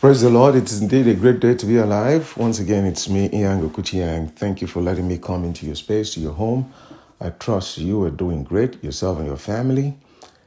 Praise 0.00 0.22
the 0.22 0.30
Lord. 0.30 0.54
It 0.54 0.64
is 0.72 0.80
indeed 0.80 1.08
a 1.08 1.14
great 1.14 1.40
day 1.40 1.54
to 1.56 1.66
be 1.66 1.76
alive. 1.76 2.34
Once 2.38 2.58
again, 2.58 2.86
it's 2.86 3.10
me, 3.10 3.28
Ian 3.34 3.60
Gokutiang. 3.60 4.32
Thank 4.34 4.62
you 4.62 4.68
for 4.68 4.80
letting 4.80 5.08
me 5.08 5.18
come 5.18 5.44
into 5.44 5.66
your 5.66 5.74
space, 5.74 6.14
to 6.14 6.20
your 6.20 6.32
home. 6.32 6.72
I 7.20 7.30
trust 7.30 7.78
you 7.78 8.02
are 8.04 8.10
doing 8.10 8.42
great, 8.42 8.82
yourself 8.82 9.18
and 9.18 9.26
your 9.26 9.36
family. 9.36 9.98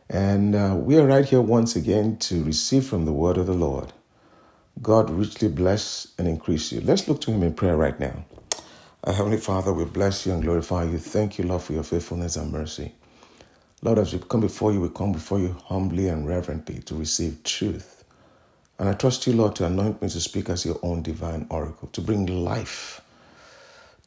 And 0.10 0.56
uh, 0.56 0.76
we 0.80 0.98
are 0.98 1.06
right 1.06 1.26
here 1.26 1.42
once 1.42 1.76
again 1.76 2.18
to 2.22 2.44
receive 2.44 2.88
from 2.88 3.06
the 3.06 3.14
word 3.14 3.38
of 3.38 3.46
the 3.46 3.54
Lord. 3.54 3.94
God 4.82 5.12
richly 5.12 5.50
bless 5.50 6.08
and 6.18 6.28
increase 6.28 6.72
you. 6.72 6.82
Let's 6.82 7.08
look 7.08 7.22
to 7.22 7.32
Him 7.32 7.44
in 7.44 7.54
prayer 7.54 7.78
right 7.78 8.00
now. 8.00 8.26
Our 9.04 9.14
Heavenly 9.14 9.38
Father, 9.38 9.74
we 9.74 9.86
bless 9.86 10.26
you 10.26 10.34
and 10.34 10.44
glorify 10.44 10.86
you. 10.86 10.98
Thank 10.98 11.38
you, 11.38 11.46
Lord, 11.46 11.62
for 11.62 11.74
your 11.74 11.84
faithfulness 11.84 12.38
and 12.38 12.52
mercy. 12.52 12.94
Lord, 13.84 14.00
as 14.00 14.14
we 14.14 14.20
come 14.20 14.42
before 14.42 14.74
you, 14.74 14.82
we 14.82 14.90
come 14.90 15.12
before 15.12 15.40
you 15.40 15.56
humbly 15.66 16.08
and 16.10 16.28
reverently 16.28 16.80
to 16.82 16.96
receive 16.96 17.44
truth. 17.44 17.93
And 18.80 18.90
I 18.90 18.94
trust 18.94 19.28
you, 19.28 19.34
Lord, 19.34 19.56
to 19.58 19.66
anoint 19.66 20.02
me 20.02 20.10
to 20.10 20.20
speak 20.20 20.50
as 20.50 20.66
your 20.66 20.80
own 20.82 21.04
divine 21.04 21.48
oracle, 21.50 21.90
to 21.90 22.02
bring 22.02 22.26
life, 22.26 23.02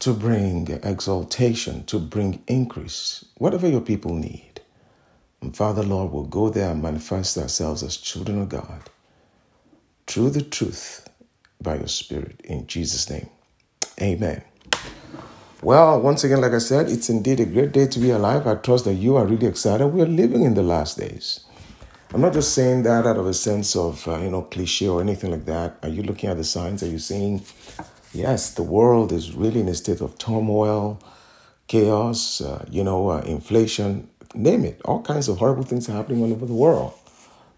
to 0.01 0.13
bring 0.13 0.69
exaltation, 0.83 1.85
to 1.87 1.99
bring 1.99 2.43
increase, 2.47 3.25
whatever 3.39 3.69
your 3.69 3.81
people 3.81 4.15
need. 4.15 4.61
And 5.41 5.57
Father, 5.57 5.83
Lord, 5.83 6.13
we'll 6.13 6.25
go 6.25 6.49
there 6.51 6.71
and 6.73 6.83
manifest 6.83 7.39
ourselves 7.39 7.83
as 7.83 7.97
children 7.97 8.43
of 8.43 8.49
God 8.49 8.91
through 10.07 10.31
the 10.31 10.43
truth 10.43 11.09
by 11.63 11.77
your 11.77 11.89
Spirit. 11.89 12.41
In 12.45 12.67
Jesus' 12.67 13.09
name, 13.09 13.29
amen. 14.01 14.43
Well, 15.63 16.01
once 16.01 16.23
again, 16.25 16.41
like 16.41 16.53
I 16.53 16.59
said, 16.59 16.91
it's 16.91 17.09
indeed 17.09 17.41
a 17.41 17.47
great 17.47 17.73
day 17.73 17.87
to 17.87 17.99
be 17.99 18.11
alive. 18.11 18.47
I 18.47 18.57
trust 18.57 18.85
that 18.85 18.95
you 18.95 19.17
are 19.17 19.27
really 19.27 19.47
excited. 19.47 19.87
We 19.87 20.03
are 20.03 20.07
living 20.07 20.43
in 20.43 20.55
the 20.55 20.63
last 20.63 20.99
days. 20.99 21.41
I'm 22.15 22.21
not 22.21 22.33
just 22.33 22.55
saying 22.55 22.85
that 22.85 23.05
out 23.05 23.17
of 23.17 23.27
a 23.27 23.35
sense 23.35 23.75
of, 23.75 24.07
uh, 24.07 24.19
you 24.19 24.31
know, 24.31 24.43
cliche 24.43 24.89
or 24.89 25.01
anything 25.01 25.33
like 25.33 25.45
that. 25.47 25.77
Are 25.83 25.89
you 25.89 26.03
looking 26.03 26.31
at 26.31 26.37
the 26.37 26.45
signs? 26.45 26.83
Are 26.83 26.89
you 26.89 26.99
seeing, 27.01 27.43
yes, 28.15 28.55
the 28.55 28.63
world 28.63 29.13
is 29.13 29.35
really 29.35 29.61
in 29.61 29.69
a 29.69 29.75
state 29.75 30.01
of 30.01 30.17
turmoil, 30.17 31.01
chaos, 31.67 32.41
uh, 32.41 32.65
you 32.71 32.85
know, 32.85 33.11
uh, 33.11 33.21
inflation, 33.23 34.09
name 34.35 34.65
it. 34.65 34.81
All 34.85 35.03
kinds 35.03 35.29
of 35.29 35.39
horrible 35.39 35.65
things 35.65 35.89
are 35.89 35.93
happening 35.93 36.23
all 36.23 36.33
over 36.33 36.47
the 36.47 36.55
world. 36.55 36.95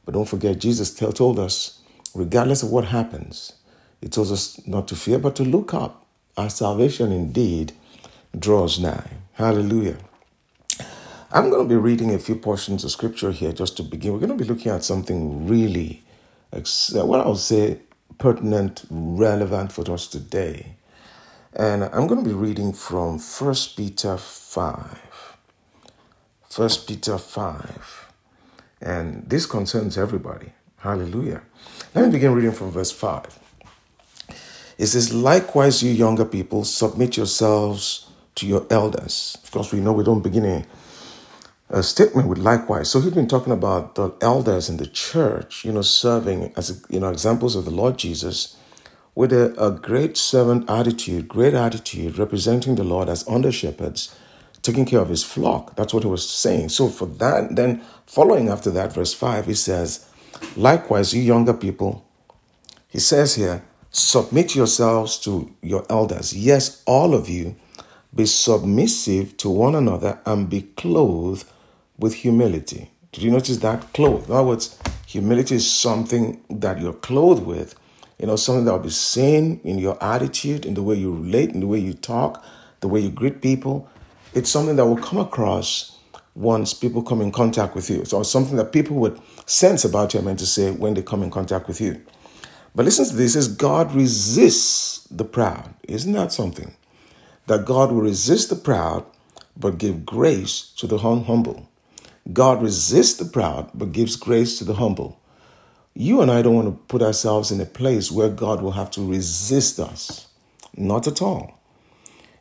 But 0.04 0.14
don't 0.14 0.28
forget, 0.28 0.58
Jesus 0.58 0.94
tell, 0.94 1.12
told 1.12 1.38
us, 1.38 1.80
regardless 2.14 2.62
of 2.62 2.70
what 2.70 2.86
happens, 2.86 3.52
he 4.00 4.08
told 4.08 4.32
us 4.32 4.66
not 4.66 4.88
to 4.88 4.96
fear, 4.96 5.18
but 5.18 5.36
to 5.36 5.42
look 5.42 5.74
up. 5.74 6.06
Our 6.38 6.48
salvation 6.48 7.12
indeed 7.12 7.72
draws 8.36 8.80
nigh. 8.80 9.10
Hallelujah. 9.34 9.98
I'm 11.30 11.50
going 11.50 11.62
to 11.62 11.68
be 11.68 11.76
reading 11.76 12.14
a 12.14 12.18
few 12.18 12.36
portions 12.36 12.84
of 12.84 12.90
scripture 12.90 13.32
here 13.32 13.52
just 13.52 13.76
to 13.76 13.82
begin. 13.82 14.14
We're 14.14 14.20
going 14.20 14.38
to 14.38 14.42
be 14.42 14.48
looking 14.48 14.72
at 14.72 14.82
something 14.82 15.46
really, 15.46 16.02
what 16.50 17.20
I 17.20 17.28
would 17.28 17.36
say, 17.36 17.80
pertinent, 18.16 18.84
relevant 18.88 19.70
for 19.70 19.90
us 19.92 20.06
today. 20.06 20.76
And 21.52 21.84
I'm 21.84 22.06
going 22.06 22.24
to 22.24 22.28
be 22.28 22.34
reading 22.34 22.72
from 22.72 23.18
1 23.18 23.54
Peter 23.76 24.16
5. 24.16 25.36
1 26.56 26.70
Peter 26.86 27.18
5. 27.18 28.12
And 28.80 29.28
this 29.28 29.44
concerns 29.44 29.98
everybody. 29.98 30.52
Hallelujah. 30.78 31.42
Let 31.94 32.06
me 32.06 32.10
begin 32.10 32.32
reading 32.32 32.52
from 32.52 32.70
verse 32.70 32.90
5. 32.90 33.38
It 34.78 34.86
says, 34.86 35.12
Likewise, 35.12 35.82
you 35.82 35.92
younger 35.92 36.24
people, 36.24 36.64
submit 36.64 37.18
yourselves 37.18 38.08
to 38.36 38.46
your 38.46 38.66
elders. 38.70 39.36
Of 39.44 39.50
course, 39.50 39.74
we 39.74 39.80
know 39.80 39.92
we 39.92 40.04
don't 40.04 40.22
begin 40.22 40.46
a 40.46 40.64
a 41.70 41.82
statement 41.82 42.28
with 42.28 42.38
likewise. 42.38 42.90
So 42.90 43.00
he's 43.00 43.12
been 43.12 43.28
talking 43.28 43.52
about 43.52 43.94
the 43.94 44.14
elders 44.20 44.68
in 44.68 44.78
the 44.78 44.86
church, 44.86 45.64
you 45.64 45.72
know, 45.72 45.82
serving 45.82 46.52
as 46.56 46.84
you 46.88 47.00
know 47.00 47.10
examples 47.10 47.56
of 47.56 47.64
the 47.64 47.70
Lord 47.70 47.98
Jesus 47.98 48.56
with 49.14 49.32
a, 49.32 49.54
a 49.62 49.72
great 49.72 50.16
servant 50.16 50.70
attitude, 50.70 51.28
great 51.28 51.54
attitude, 51.54 52.18
representing 52.18 52.76
the 52.76 52.84
Lord 52.84 53.08
as 53.08 53.26
under 53.28 53.50
shepherds, 53.50 54.16
taking 54.62 54.86
care 54.86 55.00
of 55.00 55.08
his 55.08 55.24
flock. 55.24 55.76
That's 55.76 55.92
what 55.92 56.04
he 56.04 56.08
was 56.08 56.28
saying. 56.28 56.68
So 56.70 56.88
for 56.88 57.06
that, 57.06 57.56
then 57.56 57.82
following 58.06 58.48
after 58.48 58.70
that, 58.70 58.92
verse 58.92 59.12
five, 59.12 59.46
he 59.46 59.54
says, 59.54 60.08
likewise, 60.56 61.12
you 61.12 61.20
younger 61.20 61.54
people, 61.54 62.06
he 62.88 63.00
says 63.00 63.34
here, 63.34 63.62
submit 63.90 64.54
yourselves 64.54 65.18
to 65.18 65.54
your 65.62 65.84
elders. 65.90 66.32
Yes, 66.32 66.82
all 66.86 67.12
of 67.12 67.28
you, 67.28 67.56
be 68.14 68.24
submissive 68.24 69.36
to 69.38 69.50
one 69.50 69.74
another 69.74 70.20
and 70.24 70.48
be 70.48 70.62
clothed 70.62 71.44
with 71.98 72.14
humility. 72.14 72.90
Did 73.12 73.24
you 73.24 73.30
notice 73.30 73.58
that? 73.58 73.92
Clothed. 73.92 74.28
In 74.28 74.34
other 74.34 74.48
words, 74.48 74.78
humility 75.06 75.56
is 75.56 75.70
something 75.70 76.42
that 76.48 76.80
you're 76.80 76.92
clothed 76.92 77.44
with. 77.44 77.74
You 78.18 78.26
know, 78.26 78.36
something 78.36 78.64
that 78.64 78.72
will 78.72 78.80
be 78.80 78.90
seen 78.90 79.60
in 79.64 79.78
your 79.78 80.02
attitude, 80.02 80.66
in 80.66 80.74
the 80.74 80.82
way 80.82 80.96
you 80.96 81.14
relate, 81.14 81.50
in 81.50 81.60
the 81.60 81.66
way 81.66 81.78
you 81.78 81.94
talk, 81.94 82.44
the 82.80 82.88
way 82.88 83.00
you 83.00 83.10
greet 83.10 83.40
people. 83.40 83.88
It's 84.34 84.50
something 84.50 84.76
that 84.76 84.86
will 84.86 84.96
come 84.96 85.18
across 85.18 85.98
once 86.34 86.74
people 86.74 87.02
come 87.02 87.20
in 87.20 87.32
contact 87.32 87.74
with 87.74 87.88
you. 87.88 88.04
So 88.04 88.22
something 88.22 88.56
that 88.56 88.72
people 88.72 88.96
would 88.96 89.20
sense 89.46 89.84
about 89.84 90.14
you, 90.14 90.20
I 90.20 90.22
meant 90.22 90.38
to 90.40 90.46
say, 90.46 90.70
when 90.70 90.94
they 90.94 91.02
come 91.02 91.22
in 91.22 91.30
contact 91.30 91.68
with 91.68 91.80
you. 91.80 92.00
But 92.74 92.84
listen 92.84 93.06
to 93.06 93.14
this: 93.14 93.34
is 93.34 93.48
God 93.48 93.94
resists 93.94 95.04
the 95.10 95.24
proud. 95.24 95.74
Isn't 95.88 96.12
that 96.12 96.32
something? 96.32 96.76
That 97.46 97.64
God 97.64 97.90
will 97.90 98.02
resist 98.02 98.50
the 98.50 98.56
proud, 98.56 99.04
but 99.56 99.78
give 99.78 100.04
grace 100.04 100.72
to 100.76 100.86
the 100.86 100.98
humble. 100.98 101.67
God 102.32 102.62
resists 102.62 103.16
the 103.16 103.24
proud, 103.24 103.70
but 103.74 103.92
gives 103.92 104.16
grace 104.16 104.58
to 104.58 104.64
the 104.64 104.74
humble. 104.74 105.20
You 105.94 106.20
and 106.20 106.30
I 106.30 106.42
don't 106.42 106.54
want 106.54 106.68
to 106.68 106.84
put 106.86 107.02
ourselves 107.02 107.50
in 107.50 107.60
a 107.60 107.66
place 107.66 108.12
where 108.12 108.28
God 108.28 108.62
will 108.62 108.72
have 108.72 108.90
to 108.92 109.04
resist 109.04 109.80
us. 109.80 110.28
Not 110.76 111.06
at 111.06 111.22
all. 111.22 111.58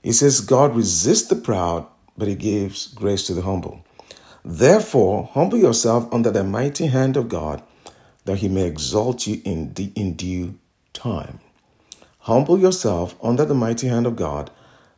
He 0.04 0.12
says, 0.12 0.42
God 0.42 0.76
resists 0.76 1.28
the 1.28 1.36
proud, 1.36 1.88
but 2.18 2.28
he 2.28 2.36
gives 2.36 2.88
grace 2.88 3.26
to 3.28 3.34
the 3.34 3.42
humble. 3.42 3.84
Therefore, 4.44 5.30
humble 5.34 5.58
yourself 5.58 6.08
under 6.14 6.32
the 6.32 6.44
mighty 6.44 6.88
hand 6.88 7.18
of 7.18 7.30
God, 7.30 7.64
that 8.26 8.38
he 8.38 8.48
may 8.48 8.66
exalt 8.66 9.26
you 9.26 9.42
in, 9.44 9.74
the, 9.74 9.92
in 9.96 10.14
due 10.14 10.58
time. 10.94 11.40
Humble 12.20 12.60
yourself 12.60 13.16
under 13.24 13.46
the 13.46 13.54
mighty 13.54 13.88
hand 13.88 14.06
of 14.06 14.16
God, 14.16 14.52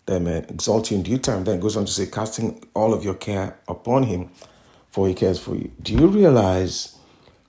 that 0.05 0.19
he 0.19 0.25
may 0.25 0.37
exalt 0.39 0.91
you 0.91 0.97
in 0.97 1.03
due 1.03 1.17
time. 1.17 1.43
Then 1.43 1.59
goes 1.59 1.77
on 1.77 1.85
to 1.85 1.91
say, 1.91 2.07
casting 2.07 2.63
all 2.73 2.93
of 2.93 3.03
your 3.03 3.13
care 3.13 3.57
upon 3.67 4.03
him, 4.03 4.31
for 4.89 5.07
He 5.07 5.13
cares 5.13 5.39
for 5.39 5.55
you. 5.55 5.71
Do 5.81 5.93
you 5.93 6.07
realize 6.07 6.97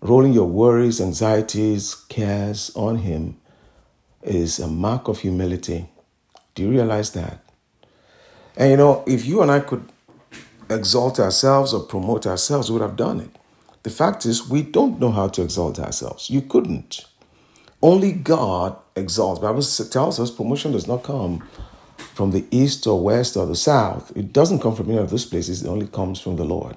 rolling 0.00 0.32
your 0.32 0.46
worries, 0.46 1.00
anxieties, 1.00 1.94
cares 2.08 2.70
on 2.74 2.98
Him 2.98 3.36
is 4.22 4.58
a 4.58 4.68
mark 4.68 5.08
of 5.08 5.20
humility? 5.20 5.88
Do 6.54 6.62
you 6.62 6.70
realize 6.70 7.12
that? 7.12 7.44
And 8.56 8.70
you 8.70 8.76
know, 8.76 9.04
if 9.06 9.24
you 9.24 9.42
and 9.42 9.50
I 9.50 9.60
could 9.60 9.88
exalt 10.68 11.18
ourselves 11.18 11.72
or 11.72 11.80
promote 11.80 12.26
ourselves, 12.26 12.70
we 12.70 12.78
would 12.78 12.86
have 12.86 12.96
done 12.96 13.20
it. 13.20 13.30
The 13.82 13.90
fact 13.90 14.26
is, 14.26 14.48
we 14.48 14.62
don't 14.62 15.00
know 15.00 15.10
how 15.10 15.28
to 15.28 15.42
exalt 15.42 15.78
ourselves. 15.78 16.28
You 16.28 16.42
couldn't. 16.42 17.06
Only 17.82 18.12
God 18.12 18.76
exalts. 18.94 19.40
The 19.40 19.46
Bible 19.46 19.62
tells 19.62 20.20
us 20.20 20.30
promotion 20.30 20.72
does 20.72 20.86
not 20.86 21.02
come 21.02 21.42
from 21.96 22.30
the 22.32 22.44
east 22.50 22.86
or 22.86 23.02
west 23.02 23.36
or 23.36 23.46
the 23.46 23.56
south. 23.56 24.14
It 24.14 24.32
doesn't 24.32 24.60
come 24.60 24.76
from 24.76 24.90
any 24.90 24.98
of 24.98 25.08
those 25.08 25.24
places. 25.24 25.62
It 25.62 25.68
only 25.68 25.86
comes 25.86 26.20
from 26.20 26.36
the 26.36 26.44
Lord. 26.44 26.76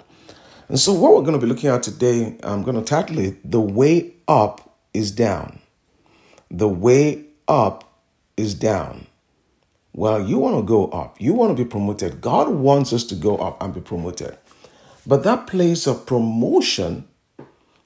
And 0.73 0.79
so, 0.79 0.91
what 0.91 1.13
we're 1.13 1.21
going 1.21 1.39
to 1.39 1.45
be 1.45 1.45
looking 1.45 1.69
at 1.69 1.83
today, 1.83 2.35
I'm 2.41 2.63
going 2.63 2.75
to 2.75 2.81
title 2.81 3.19
it 3.19 3.51
The 3.51 3.61
Way 3.61 4.15
Up 4.27 4.75
is 4.91 5.11
Down. 5.11 5.59
The 6.49 6.67
Way 6.67 7.25
Up 7.47 8.01
is 8.37 8.55
Down. 8.55 9.05
Well, 9.93 10.27
you 10.27 10.39
want 10.39 10.57
to 10.57 10.63
go 10.63 10.87
up, 10.87 11.21
you 11.21 11.33
want 11.33 11.55
to 11.55 11.63
be 11.63 11.69
promoted. 11.69 12.21
God 12.21 12.49
wants 12.49 12.91
us 12.91 13.03
to 13.03 13.13
go 13.13 13.37
up 13.37 13.61
and 13.61 13.71
be 13.71 13.81
promoted. 13.81 14.35
But 15.05 15.21
that 15.25 15.45
place 15.45 15.85
of 15.85 16.07
promotion 16.07 17.07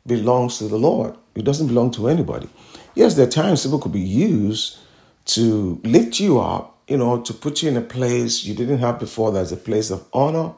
belongs 0.05 0.57
to 0.59 0.69
the 0.69 0.79
Lord, 0.79 1.17
it 1.35 1.43
doesn't 1.43 1.67
belong 1.67 1.91
to 1.91 2.07
anybody. 2.07 2.47
Yes, 2.95 3.15
there 3.15 3.27
are 3.27 3.29
times 3.29 3.63
people 3.63 3.79
could 3.79 3.91
be 3.91 3.99
used 3.99 4.77
to 5.25 5.81
lift 5.83 6.21
you 6.21 6.39
up, 6.39 6.79
you 6.87 6.95
know, 6.95 7.19
to 7.19 7.33
put 7.33 7.61
you 7.61 7.67
in 7.67 7.75
a 7.75 7.81
place 7.81 8.45
you 8.45 8.55
didn't 8.55 8.77
have 8.77 8.97
before. 8.97 9.33
There's 9.33 9.51
a 9.51 9.57
place 9.57 9.91
of 9.91 10.07
honor, 10.13 10.53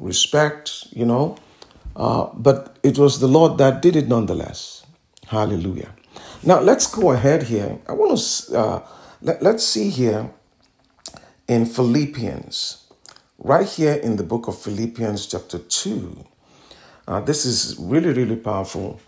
respect, 0.00 0.88
you 0.90 1.06
know. 1.06 1.38
Uh, 2.00 2.30
but 2.32 2.78
it 2.82 2.96
was 2.96 3.20
the 3.20 3.28
Lord 3.28 3.58
that 3.58 3.82
did 3.82 3.94
it 3.94 4.08
nonetheless. 4.08 4.86
Hallelujah. 5.26 5.94
Now 6.42 6.58
let's 6.58 6.86
go 6.86 7.10
ahead 7.10 7.42
here. 7.42 7.78
I 7.86 7.92
want 7.92 8.18
to 8.18 8.58
uh, 8.58 8.86
let, 9.20 9.42
let's 9.42 9.62
see 9.62 9.90
here 9.90 10.30
in 11.46 11.66
Philippians, 11.66 12.86
right 13.38 13.68
here 13.68 13.92
in 13.92 14.16
the 14.16 14.22
book 14.22 14.48
of 14.48 14.58
Philippians, 14.58 15.26
chapter 15.26 15.58
two. 15.58 16.24
Uh, 17.06 17.20
this 17.20 17.44
is 17.44 17.76
really 17.78 18.14
really 18.14 18.36
powerful. 18.36 18.98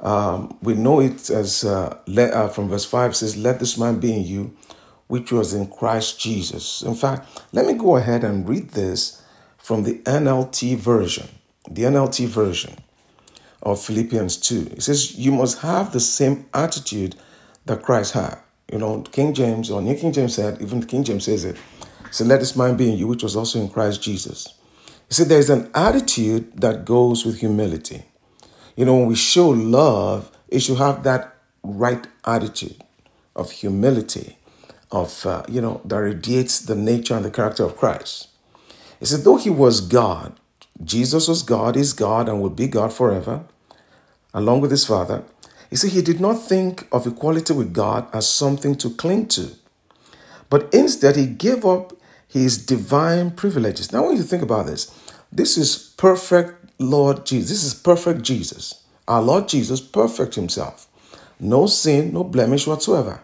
Um, 0.00 0.56
we 0.62 0.72
know 0.72 1.00
it 1.00 1.28
as 1.28 1.62
uh, 1.62 1.98
let, 2.06 2.32
uh, 2.32 2.48
from 2.48 2.70
verse 2.70 2.86
five 2.86 3.14
says, 3.14 3.36
"Let 3.36 3.60
this 3.60 3.76
man 3.76 4.00
be 4.00 4.16
in 4.16 4.24
you, 4.24 4.56
which 5.08 5.30
was 5.30 5.52
in 5.52 5.66
Christ 5.66 6.18
Jesus." 6.18 6.80
In 6.80 6.94
fact, 6.94 7.28
let 7.52 7.66
me 7.66 7.74
go 7.74 7.96
ahead 7.96 8.24
and 8.24 8.48
read 8.48 8.70
this 8.70 9.22
from 9.58 9.82
the 9.82 9.98
NLT 10.06 10.78
version 10.78 11.28
the 11.70 11.82
NLT 11.82 12.26
version 12.26 12.76
of 13.62 13.82
Philippians 13.82 14.36
2. 14.38 14.72
It 14.72 14.82
says, 14.82 15.16
You 15.16 15.32
must 15.32 15.60
have 15.60 15.92
the 15.92 16.00
same 16.00 16.46
attitude 16.52 17.16
that 17.66 17.82
Christ 17.82 18.12
had. 18.14 18.38
You 18.72 18.78
know, 18.78 19.02
King 19.02 19.34
James 19.34 19.70
or 19.70 19.82
New 19.82 19.96
King 19.96 20.12
James 20.12 20.34
said, 20.34 20.60
even 20.60 20.82
King 20.84 21.04
James 21.04 21.24
says 21.24 21.44
it. 21.44 21.56
So 22.10 22.24
let 22.24 22.40
this 22.40 22.56
mind 22.56 22.78
be 22.78 22.90
in 22.90 22.98
you, 22.98 23.06
which 23.06 23.22
was 23.22 23.36
also 23.36 23.60
in 23.60 23.68
Christ 23.68 24.02
Jesus. 24.02 24.54
You 25.08 25.14
see, 25.14 25.24
there's 25.24 25.50
an 25.50 25.70
attitude 25.74 26.60
that 26.60 26.84
goes 26.84 27.24
with 27.24 27.40
humility. 27.40 28.04
You 28.76 28.84
know, 28.84 28.96
when 28.96 29.06
we 29.06 29.16
show 29.16 29.48
love, 29.48 30.30
it 30.48 30.60
should 30.60 30.78
have 30.78 31.02
that 31.02 31.36
right 31.62 32.06
attitude 32.24 32.82
of 33.34 33.50
humility, 33.50 34.38
of, 34.90 35.26
uh, 35.26 35.42
you 35.48 35.60
know, 35.60 35.80
that 35.84 35.96
radiates 35.96 36.60
the 36.60 36.76
nature 36.76 37.14
and 37.14 37.24
the 37.24 37.30
character 37.30 37.64
of 37.64 37.76
Christ. 37.76 38.28
He 38.98 39.06
said, 39.06 39.20
though 39.20 39.36
he 39.36 39.50
was 39.50 39.80
God, 39.80 40.39
Jesus 40.82 41.28
was 41.28 41.42
God, 41.42 41.76
is 41.76 41.92
God, 41.92 42.28
and 42.28 42.40
will 42.40 42.50
be 42.50 42.66
God 42.66 42.92
forever, 42.92 43.44
along 44.32 44.60
with 44.60 44.70
his 44.70 44.86
Father. 44.86 45.24
You 45.70 45.76
see, 45.76 45.88
he 45.88 46.02
did 46.02 46.20
not 46.20 46.34
think 46.34 46.88
of 46.90 47.06
equality 47.06 47.52
with 47.52 47.72
God 47.72 48.08
as 48.12 48.28
something 48.28 48.74
to 48.76 48.90
cling 48.90 49.28
to, 49.28 49.50
but 50.48 50.72
instead 50.74 51.16
he 51.16 51.26
gave 51.26 51.64
up 51.64 51.92
his 52.26 52.64
divine 52.64 53.32
privileges. 53.32 53.92
Now, 53.92 54.06
when 54.06 54.16
you 54.16 54.22
think 54.22 54.42
about 54.42 54.66
this, 54.66 54.90
this 55.32 55.56
is 55.56 55.94
perfect 55.96 56.70
Lord 56.80 57.26
Jesus. 57.26 57.50
This 57.50 57.64
is 57.64 57.74
perfect 57.74 58.22
Jesus. 58.22 58.82
Our 59.06 59.22
Lord 59.22 59.48
Jesus, 59.48 59.80
perfect 59.80 60.34
himself. 60.34 60.88
No 61.38 61.66
sin, 61.66 62.12
no 62.12 62.24
blemish 62.24 62.66
whatsoever. 62.66 63.20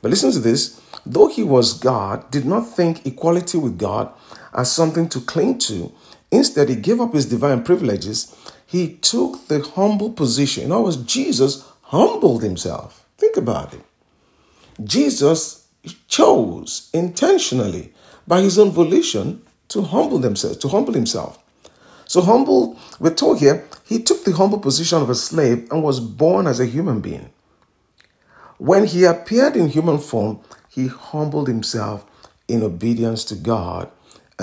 But 0.00 0.10
listen 0.10 0.32
to 0.32 0.40
this 0.40 0.80
though 1.04 1.28
he 1.28 1.42
was 1.42 1.78
God, 1.78 2.30
did 2.30 2.44
not 2.44 2.62
think 2.62 3.06
equality 3.06 3.58
with 3.58 3.78
God 3.78 4.12
as 4.54 4.70
something 4.70 5.08
to 5.10 5.20
cling 5.20 5.58
to. 5.60 5.92
Instead, 6.32 6.70
he 6.70 6.76
gave 6.76 7.00
up 7.00 7.12
his 7.12 7.26
divine 7.26 7.62
privileges. 7.62 8.34
He 8.66 8.94
took 8.96 9.46
the 9.48 9.60
humble 9.60 10.10
position. 10.10 10.64
In 10.64 10.72
other 10.72 10.84
words, 10.84 10.96
Jesus 10.96 11.70
humbled 11.82 12.42
himself. 12.42 13.06
Think 13.18 13.36
about 13.36 13.74
it. 13.74 13.82
Jesus 14.82 15.68
chose 16.08 16.88
intentionally 16.94 17.92
by 18.26 18.40
his 18.40 18.58
own 18.58 18.70
volition 18.70 19.42
to 19.68 19.82
humble 19.82 20.18
themselves, 20.18 20.56
to 20.56 20.68
humble 20.68 20.94
himself. 20.94 21.38
So 22.06 22.22
humble, 22.22 22.78
we're 22.98 23.14
told 23.14 23.40
here, 23.40 23.66
he 23.84 24.02
took 24.02 24.24
the 24.24 24.32
humble 24.32 24.58
position 24.58 25.02
of 25.02 25.10
a 25.10 25.14
slave 25.14 25.70
and 25.70 25.82
was 25.82 26.00
born 26.00 26.46
as 26.46 26.60
a 26.60 26.66
human 26.66 27.00
being. 27.00 27.30
When 28.56 28.86
he 28.86 29.04
appeared 29.04 29.54
in 29.54 29.68
human 29.68 29.98
form, 29.98 30.40
he 30.70 30.86
humbled 30.86 31.48
himself 31.48 32.06
in 32.48 32.62
obedience 32.62 33.24
to 33.24 33.34
God 33.34 33.90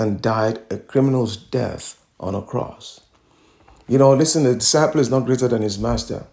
and 0.00 0.22
died 0.22 0.58
a 0.70 0.78
criminal's 0.78 1.36
death 1.36 2.02
on 2.18 2.34
a 2.34 2.40
cross. 2.40 3.00
You 3.86 3.98
know, 3.98 4.14
listen, 4.14 4.44
the 4.44 4.54
disciple 4.54 4.98
is 5.00 5.10
not 5.10 5.26
greater 5.26 5.46
than 5.46 5.60
his 5.60 5.78
master. 5.78 6.26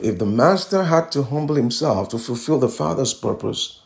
If 0.00 0.18
the 0.18 0.26
master 0.26 0.84
had 0.84 1.10
to 1.12 1.22
humble 1.22 1.54
himself 1.54 2.10
to 2.10 2.18
fulfill 2.18 2.58
the 2.58 2.68
Father's 2.68 3.14
purpose, 3.14 3.80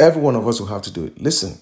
every 0.00 0.22
one 0.22 0.36
of 0.36 0.48
us 0.48 0.58
will 0.58 0.68
have 0.68 0.82
to 0.82 0.90
do 0.90 1.04
it. 1.04 1.20
Listen, 1.20 1.58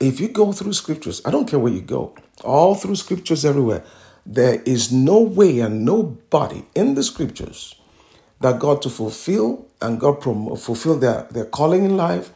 if 0.00 0.18
you 0.18 0.28
go 0.28 0.52
through 0.52 0.72
scriptures, 0.72 1.20
I 1.26 1.30
don't 1.30 1.46
care 1.48 1.58
where 1.58 1.72
you 1.72 1.82
go, 1.82 2.14
all 2.42 2.74
through 2.74 2.96
scriptures 2.96 3.44
everywhere, 3.44 3.84
there 4.24 4.62
is 4.62 4.90
no 4.90 5.20
way 5.20 5.60
and 5.60 5.84
nobody 5.84 6.64
in 6.74 6.94
the 6.94 7.02
scriptures 7.02 7.74
that 8.40 8.58
God 8.58 8.80
to 8.82 8.90
fulfill 8.90 9.66
and 9.82 10.00
God 10.00 10.22
prom- 10.22 10.56
fulfill 10.56 10.98
their, 10.98 11.26
their 11.30 11.44
calling 11.44 11.84
in 11.84 11.98
life, 11.98 12.30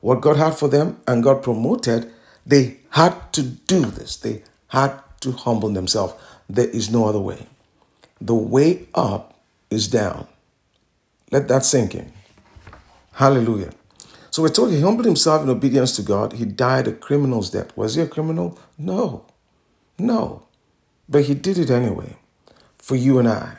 what 0.00 0.20
God 0.20 0.36
had 0.36 0.54
for 0.54 0.68
them, 0.68 1.00
and 1.06 1.22
God 1.22 1.42
promoted, 1.42 2.10
they 2.44 2.79
had 2.90 3.32
to 3.32 3.42
do 3.42 3.86
this. 3.86 4.16
They 4.16 4.42
had 4.68 5.00
to 5.20 5.32
humble 5.32 5.70
themselves. 5.70 6.14
There 6.48 6.68
is 6.68 6.90
no 6.90 7.06
other 7.06 7.20
way. 7.20 7.46
The 8.20 8.34
way 8.34 8.86
up 8.94 9.40
is 9.70 9.88
down. 9.88 10.26
Let 11.30 11.48
that 11.48 11.64
sink 11.64 11.94
in. 11.94 12.12
Hallelujah. 13.12 13.70
So 14.30 14.42
we're 14.42 14.48
told 14.48 14.70
he 14.70 14.80
humbled 14.80 15.06
himself 15.06 15.42
in 15.42 15.48
obedience 15.48 15.94
to 15.96 16.02
God. 16.02 16.34
He 16.34 16.44
died 16.44 16.88
a 16.88 16.92
criminal's 16.92 17.50
death. 17.50 17.76
Was 17.76 17.94
he 17.94 18.02
a 18.02 18.06
criminal? 18.06 18.58
No. 18.78 19.24
No. 19.98 20.46
But 21.08 21.24
he 21.24 21.34
did 21.34 21.58
it 21.58 21.70
anyway 21.70 22.16
for 22.78 22.96
you 22.96 23.18
and 23.18 23.28
I. 23.28 23.58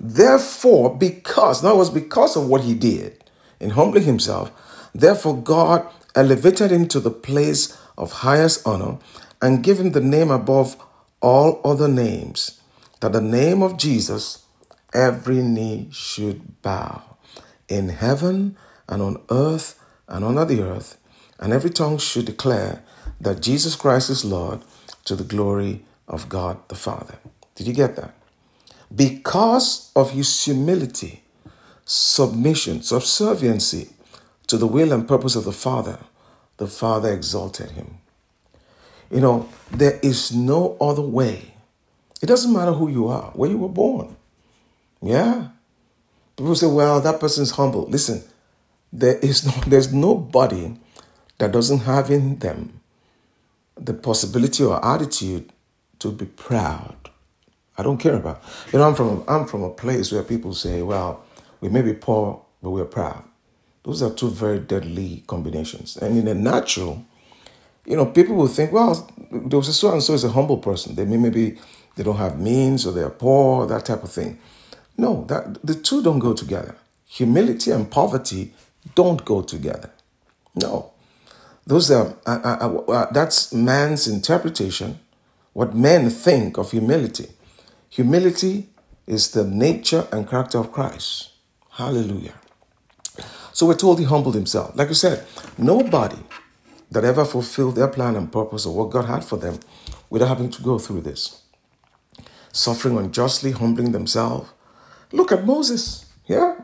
Therefore, 0.00 0.96
because, 0.96 1.62
that 1.62 1.76
was 1.76 1.90
because 1.90 2.36
of 2.36 2.48
what 2.48 2.62
he 2.62 2.74
did 2.74 3.24
in 3.60 3.70
humbling 3.70 4.04
himself, 4.04 4.50
therefore 4.94 5.40
God 5.40 5.88
elevated 6.14 6.70
him 6.70 6.86
to 6.88 7.00
the 7.00 7.10
place 7.10 7.76
of 7.96 8.12
highest 8.12 8.66
honor 8.66 8.98
and 9.40 9.62
gave 9.62 9.78
him 9.78 9.92
the 9.92 10.00
name 10.00 10.30
above 10.30 10.76
all 11.20 11.60
other 11.64 11.88
names, 11.88 12.60
that 13.00 13.12
the 13.12 13.20
name 13.20 13.62
of 13.62 13.76
Jesus 13.76 14.44
every 14.92 15.42
knee 15.42 15.88
should 15.90 16.62
bow 16.62 17.02
in 17.68 17.88
heaven 17.88 18.56
and 18.88 19.02
on 19.02 19.20
earth 19.30 19.80
and 20.08 20.24
under 20.24 20.44
the 20.44 20.62
earth, 20.62 20.98
and 21.38 21.52
every 21.52 21.70
tongue 21.70 21.98
should 21.98 22.26
declare 22.26 22.82
that 23.20 23.40
Jesus 23.40 23.74
Christ 23.74 24.10
is 24.10 24.24
Lord 24.24 24.60
to 25.04 25.16
the 25.16 25.24
glory 25.24 25.84
of 26.06 26.28
God 26.28 26.58
the 26.68 26.74
Father. 26.74 27.16
Did 27.54 27.66
you 27.66 27.72
get 27.72 27.96
that? 27.96 28.14
Because 28.94 29.90
of 29.96 30.12
his 30.12 30.44
humility, 30.44 31.24
submission, 31.84 32.82
subserviency 32.82 33.93
to 34.54 34.58
the 34.58 34.68
will 34.68 34.92
and 34.92 35.08
purpose 35.08 35.34
of 35.34 35.42
the 35.42 35.52
Father, 35.52 35.98
the 36.58 36.68
Father 36.68 37.12
exalted 37.12 37.72
him. 37.72 37.98
You 39.10 39.20
know, 39.20 39.48
there 39.72 39.98
is 40.00 40.32
no 40.32 40.76
other 40.80 41.02
way. 41.02 41.54
It 42.22 42.26
doesn't 42.26 42.52
matter 42.52 42.70
who 42.70 42.88
you 42.88 43.08
are, 43.08 43.32
where 43.34 43.50
you 43.50 43.58
were 43.58 43.68
born. 43.68 44.14
Yeah. 45.02 45.48
People 46.36 46.54
say, 46.54 46.68
well, 46.68 47.00
that 47.00 47.18
person's 47.18 47.50
humble. 47.50 47.88
Listen, 47.88 48.22
there 48.92 49.18
is 49.18 49.44
no, 49.44 49.52
there's 49.66 49.92
nobody 49.92 50.76
that 51.38 51.50
doesn't 51.50 51.80
have 51.80 52.08
in 52.12 52.38
them 52.38 52.80
the 53.76 53.92
possibility 53.92 54.62
or 54.62 54.78
attitude 54.86 55.52
to 55.98 56.12
be 56.12 56.26
proud. 56.26 57.10
I 57.76 57.82
don't 57.82 57.98
care 57.98 58.14
about. 58.14 58.40
You 58.72 58.78
know, 58.78 58.86
I'm 58.86 58.94
from 58.94 59.24
I'm 59.26 59.46
from 59.46 59.64
a 59.64 59.70
place 59.70 60.12
where 60.12 60.22
people 60.22 60.54
say, 60.54 60.80
well, 60.82 61.24
we 61.60 61.68
may 61.68 61.82
be 61.82 61.92
poor, 61.92 62.40
but 62.62 62.70
we're 62.70 62.84
proud. 62.84 63.24
Those 63.84 64.02
are 64.02 64.10
two 64.10 64.30
very 64.30 64.58
deadly 64.58 65.22
combinations. 65.26 65.96
And 65.96 66.16
in 66.16 66.26
a 66.26 66.34
natural, 66.34 67.04
you 67.84 67.96
know, 67.96 68.06
people 68.06 68.34
will 68.34 68.48
think, 68.48 68.72
well, 68.72 69.08
those 69.30 69.76
so 69.78 69.92
and 69.92 70.02
so 70.02 70.14
is 70.14 70.24
a 70.24 70.30
humble 70.30 70.58
person. 70.58 70.94
They 70.94 71.04
may 71.04 71.18
maybe 71.18 71.58
they 71.96 72.02
don't 72.02 72.16
have 72.16 72.38
means 72.40 72.86
or 72.86 72.92
they're 72.92 73.10
poor, 73.10 73.66
that 73.66 73.84
type 73.84 74.02
of 74.02 74.10
thing. 74.10 74.38
No, 74.96 75.24
that 75.26 75.64
the 75.64 75.74
two 75.74 76.02
don't 76.02 76.18
go 76.18 76.32
together. 76.32 76.76
Humility 77.06 77.70
and 77.70 77.90
poverty 77.90 78.54
don't 78.94 79.24
go 79.24 79.42
together. 79.42 79.90
No. 80.54 80.92
Those 81.66 81.90
are, 81.90 82.14
uh, 82.26 82.40
uh, 82.44 82.90
uh, 82.90 83.12
that's 83.12 83.52
man's 83.52 84.06
interpretation, 84.06 84.98
what 85.52 85.74
men 85.74 86.10
think 86.10 86.58
of 86.58 86.70
humility. 86.70 87.28
Humility 87.90 88.68
is 89.06 89.30
the 89.30 89.44
nature 89.44 90.06
and 90.10 90.28
character 90.28 90.58
of 90.58 90.72
Christ. 90.72 91.30
Hallelujah. 91.70 92.34
So 93.54 93.66
we're 93.66 93.76
told 93.76 94.00
he 94.00 94.04
humbled 94.04 94.34
himself. 94.34 94.74
Like 94.74 94.88
I 94.88 94.94
said, 94.94 95.24
nobody 95.56 96.18
that 96.90 97.04
ever 97.04 97.24
fulfilled 97.24 97.76
their 97.76 97.86
plan 97.86 98.16
and 98.16 98.30
purpose 98.30 98.66
or 98.66 98.74
what 98.76 98.90
God 98.90 99.04
had 99.04 99.24
for 99.24 99.36
them 99.36 99.60
without 100.10 100.26
having 100.26 100.50
to 100.50 100.62
go 100.62 100.76
through 100.76 101.02
this. 101.02 101.40
Suffering 102.50 102.98
unjustly, 102.98 103.52
humbling 103.52 103.92
themselves. 103.92 104.50
Look 105.12 105.30
at 105.30 105.46
Moses, 105.46 106.06
yeah, 106.26 106.56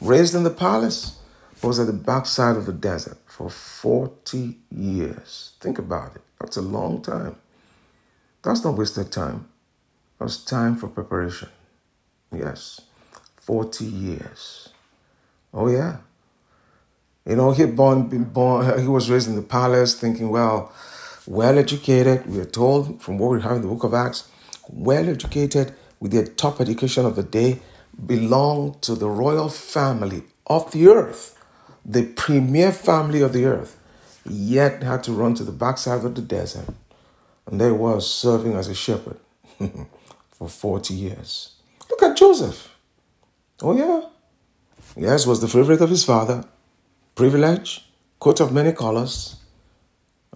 raised 0.00 0.36
in 0.36 0.44
the 0.44 0.50
palace, 0.50 1.18
was 1.62 1.80
at 1.80 1.88
the 1.88 1.92
backside 1.92 2.56
of 2.56 2.66
the 2.66 2.72
desert 2.72 3.18
for 3.26 3.50
40 3.50 4.56
years. 4.70 5.54
Think 5.60 5.80
about 5.80 6.14
it. 6.14 6.22
That's 6.40 6.56
a 6.56 6.62
long 6.62 7.02
time. 7.02 7.34
That's 8.44 8.62
not 8.62 8.78
wasted 8.78 9.10
time. 9.10 9.48
That's 10.20 10.44
time 10.44 10.76
for 10.76 10.86
preparation. 10.86 11.48
Yes. 12.32 12.82
40 13.40 13.84
years. 13.84 14.68
Oh, 15.52 15.68
yeah. 15.68 15.96
You 17.26 17.36
know, 17.36 17.50
he 17.52 17.66
born, 17.66 18.24
born, 18.24 18.80
he 18.80 18.88
was 18.88 19.10
raised 19.10 19.28
in 19.28 19.36
the 19.36 19.42
palace 19.42 19.98
thinking, 19.98 20.30
well, 20.30 20.72
well 21.26 21.58
educated. 21.58 22.26
We 22.26 22.38
are 22.38 22.44
told 22.44 23.02
from 23.02 23.18
what 23.18 23.30
we 23.32 23.42
have 23.42 23.56
in 23.56 23.62
the 23.62 23.68
book 23.68 23.84
of 23.84 23.94
Acts, 23.94 24.28
well 24.68 25.08
educated 25.08 25.74
with 25.98 26.12
the 26.12 26.26
top 26.26 26.60
education 26.60 27.04
of 27.04 27.16
the 27.16 27.22
day, 27.22 27.60
belonged 28.04 28.82
to 28.82 28.94
the 28.94 29.08
royal 29.08 29.48
family 29.48 30.22
of 30.46 30.70
the 30.70 30.88
earth 30.88 31.36
the 31.86 32.02
premier 32.02 32.72
family 32.72 33.20
of 33.20 33.32
the 33.32 33.44
earth, 33.44 33.78
yet 34.28 34.82
had 34.82 35.04
to 35.04 35.12
run 35.12 35.34
to 35.34 35.44
the 35.44 35.52
backside 35.52 36.04
of 36.04 36.14
the 36.16 36.22
desert. 36.22 36.68
And 37.46 37.60
there 37.60 37.74
was 37.74 38.12
serving 38.12 38.54
as 38.54 38.66
a 38.68 38.74
shepherd 38.74 39.18
for 40.30 40.48
40 40.48 40.94
years. 40.94 41.54
Look 41.88 42.02
at 42.02 42.16
Joseph. 42.16 42.74
Oh, 43.62 43.76
yeah. 43.76 44.08
Yes, 44.96 45.26
was 45.26 45.40
the 45.40 45.48
favorite 45.48 45.80
of 45.80 45.90
his 45.90 46.04
father. 46.04 46.44
Privilege, 47.16 47.90
coat 48.20 48.40
of 48.40 48.52
many 48.52 48.72
colors. 48.72 49.36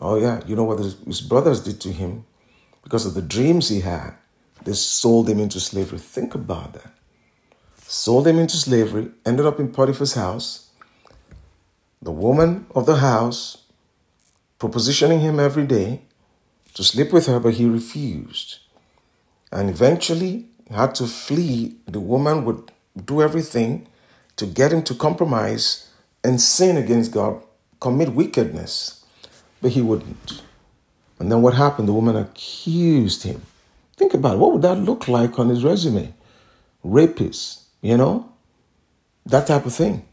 Oh, 0.01 0.17
yeah. 0.17 0.41
You 0.47 0.57
know 0.57 0.65
what 0.65 0.81
his 0.81 1.21
brothers 1.21 1.61
did 1.61 1.81
to 1.83 1.93
him 1.93 2.25
because 2.83 3.07
of 3.07 3.15
the 3.15 3.23
dreams 3.23 3.69
he 3.69 3.81
had? 3.81 4.15
They 4.65 4.73
sold 4.73 5.29
him 5.29 5.39
into 5.39 5.61
slavery. 5.61 5.99
Think 5.99 6.35
about 6.35 6.73
that. 6.73 6.93
Sold 7.87 8.27
him 8.27 8.39
into 8.39 8.57
slavery, 8.57 9.11
ended 9.25 9.47
up 9.47 9.61
in 9.61 9.71
Potiphar's 9.71 10.15
house 10.15 10.71
the 12.03 12.11
woman 12.11 12.67
of 12.75 12.87
the 12.87 12.97
house, 12.97 13.65
propositioning 14.59 15.21
him 15.21 15.39
every 15.39 15.67
day 15.67 16.01
to 16.73 16.83
sleep 16.83 17.13
with 17.13 17.27
her, 17.27 17.39
but 17.39 17.55
he 17.55 17.67
refused. 17.67 18.59
And 19.53 19.69
eventually 19.69 20.49
had 20.71 20.95
to 20.95 21.07
flee. 21.07 21.77
The 21.87 22.01
woman 22.01 22.45
would 22.45 22.71
do 23.05 23.21
everything 23.21 23.87
to 24.37 24.47
get 24.47 24.73
him 24.73 24.83
to 24.85 24.95
compromise 24.95 25.90
and 26.23 26.41
sin 26.41 26.77
against 26.77 27.12
God, 27.12 27.43
commit 27.81 28.12
wickedness, 28.12 29.05
but 29.62 29.73
he 29.73 29.83
wouldn't. 29.83 30.43
And 31.19 31.31
then 31.31 31.43
what 31.43 31.55
happened? 31.55 31.89
The 31.89 31.93
woman 31.93 32.17
accused 32.17 33.25
him. 33.25 33.43
Think 33.97 34.15
about 34.15 34.35
it. 34.35 34.39
What 34.39 34.53
would 34.53 34.62
that 34.62 34.77
look 34.77 35.09
like 35.09 35.39
on 35.39 35.49
his 35.49 35.62
resume? 35.62 36.15
Rapist, 36.83 37.65
you 37.83 37.97
know? 37.97 38.33
That 39.27 39.47
type 39.47 39.67
of 39.67 39.75
thing. 39.75 40.07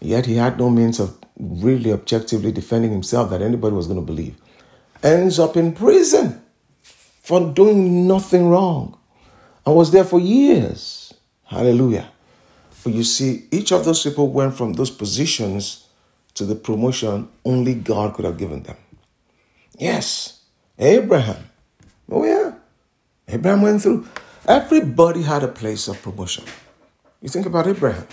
Yet 0.00 0.26
he 0.26 0.36
had 0.36 0.58
no 0.58 0.68
means 0.68 1.00
of 1.00 1.16
really 1.38 1.92
objectively 1.92 2.52
defending 2.52 2.92
himself 2.92 3.30
that 3.30 3.42
anybody 3.42 3.74
was 3.74 3.86
going 3.86 3.98
to 3.98 4.04
believe. 4.04 4.36
Ends 5.02 5.38
up 5.38 5.56
in 5.56 5.72
prison 5.72 6.42
for 6.82 7.52
doing 7.52 8.06
nothing 8.06 8.48
wrong 8.48 8.98
and 9.64 9.74
was 9.74 9.90
there 9.90 10.04
for 10.04 10.20
years. 10.20 11.14
Hallelujah. 11.44 12.10
But 12.86 12.94
you 12.94 13.02
see, 13.02 13.48
each 13.50 13.72
of 13.72 13.84
those 13.84 14.04
people 14.04 14.28
went 14.28 14.54
from 14.54 14.74
those 14.74 14.92
positions 14.92 15.88
to 16.34 16.44
the 16.44 16.54
promotion 16.54 17.28
only 17.44 17.74
God 17.74 18.14
could 18.14 18.24
have 18.24 18.38
given 18.38 18.62
them. 18.62 18.76
Yes, 19.76 20.44
Abraham. 20.78 21.50
Oh, 22.08 22.24
yeah. 22.24 22.54
Abraham 23.26 23.62
went 23.62 23.82
through. 23.82 24.06
Everybody 24.46 25.22
had 25.22 25.42
a 25.42 25.48
place 25.48 25.88
of 25.88 26.00
promotion. 26.00 26.44
You 27.20 27.28
think 27.28 27.46
about 27.46 27.66
Abraham. 27.66 28.06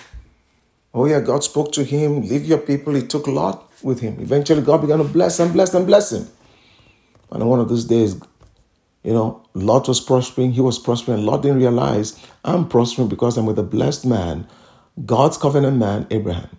Oh, 0.92 1.06
yeah, 1.06 1.20
God 1.20 1.44
spoke 1.44 1.72
to 1.74 1.84
him, 1.84 2.22
leave 2.22 2.46
your 2.46 2.58
people. 2.58 2.96
He 2.96 3.04
took 3.04 3.28
Lot 3.28 3.72
with 3.84 4.00
him. 4.00 4.18
Eventually, 4.20 4.64
God 4.64 4.82
began 4.82 4.98
to 4.98 5.04
bless 5.04 5.40
and 5.40 5.54
bless 5.54 5.76
and 5.76 5.86
bless 5.86 6.12
him. 6.12 6.28
And 7.30 7.48
one 7.48 7.60
of 7.60 7.70
those 7.70 7.86
days, 7.86 8.20
you 9.04 9.14
know, 9.14 9.46
Lot 9.54 9.88
was 9.88 10.02
prospering, 10.02 10.52
he 10.52 10.62
was 10.62 10.80
prospering. 10.80 11.24
Lot 11.24 11.44
didn't 11.44 11.60
realize 11.60 12.20
I'm 12.44 12.68
prospering 12.68 13.08
because 13.08 13.38
I'm 13.38 13.46
with 13.46 13.60
a 13.60 13.64
blessed 13.64 14.08
man, 14.08 14.48
God's 15.06 15.38
covenant 15.38 15.78
man, 15.78 16.08
Abraham. 16.12 16.50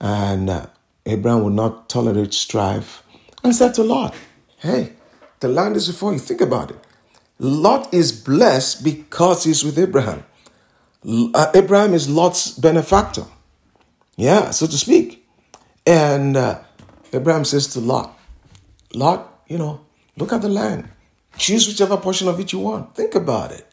And 0.00 0.50
uh, 0.50 0.66
Abraham 1.06 1.44
would 1.44 1.54
not 1.54 1.88
tolerate 1.88 2.34
strife 2.34 3.02
and 3.42 3.54
said 3.54 3.74
to 3.74 3.82
Lot, 3.82 4.14
Hey, 4.58 4.92
the 5.40 5.48
land 5.48 5.76
is 5.76 5.88
before 5.88 6.12
you. 6.12 6.18
Think 6.18 6.40
about 6.40 6.70
it. 6.70 6.78
Lot 7.38 7.92
is 7.92 8.12
blessed 8.12 8.84
because 8.84 9.44
he's 9.44 9.64
with 9.64 9.78
Abraham. 9.78 10.24
Uh, 11.04 11.50
Abraham 11.54 11.94
is 11.94 12.08
Lot's 12.08 12.52
benefactor. 12.52 13.24
Yeah, 14.16 14.50
so 14.50 14.66
to 14.66 14.78
speak. 14.78 15.26
And 15.84 16.36
uh, 16.36 16.60
Abraham 17.12 17.44
says 17.44 17.66
to 17.68 17.80
Lot, 17.80 18.16
Lot, 18.94 19.42
you 19.48 19.58
know, 19.58 19.80
look 20.16 20.32
at 20.32 20.42
the 20.42 20.48
land. 20.48 20.88
Choose 21.38 21.66
whichever 21.66 21.96
portion 21.96 22.28
of 22.28 22.38
it 22.38 22.52
you 22.52 22.60
want. 22.60 22.94
Think 22.94 23.14
about 23.16 23.50
it. 23.50 23.66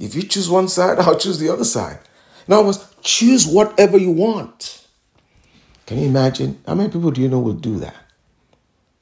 If 0.00 0.16
you 0.16 0.22
choose 0.22 0.50
one 0.50 0.66
side, 0.66 0.98
I'll 1.00 1.18
choose 1.18 1.38
the 1.38 1.50
other 1.50 1.64
side. 1.64 2.00
In 2.46 2.54
other 2.54 2.66
words, 2.66 2.94
choose 3.02 3.46
whatever 3.46 3.96
you 3.98 4.10
want. 4.10 4.86
Can 5.86 5.98
you 5.98 6.06
imagine? 6.06 6.60
How 6.66 6.74
many 6.74 6.90
people 6.90 7.10
do 7.10 7.20
you 7.20 7.28
know 7.28 7.40
will 7.40 7.52
do 7.54 7.78
that? 7.80 7.96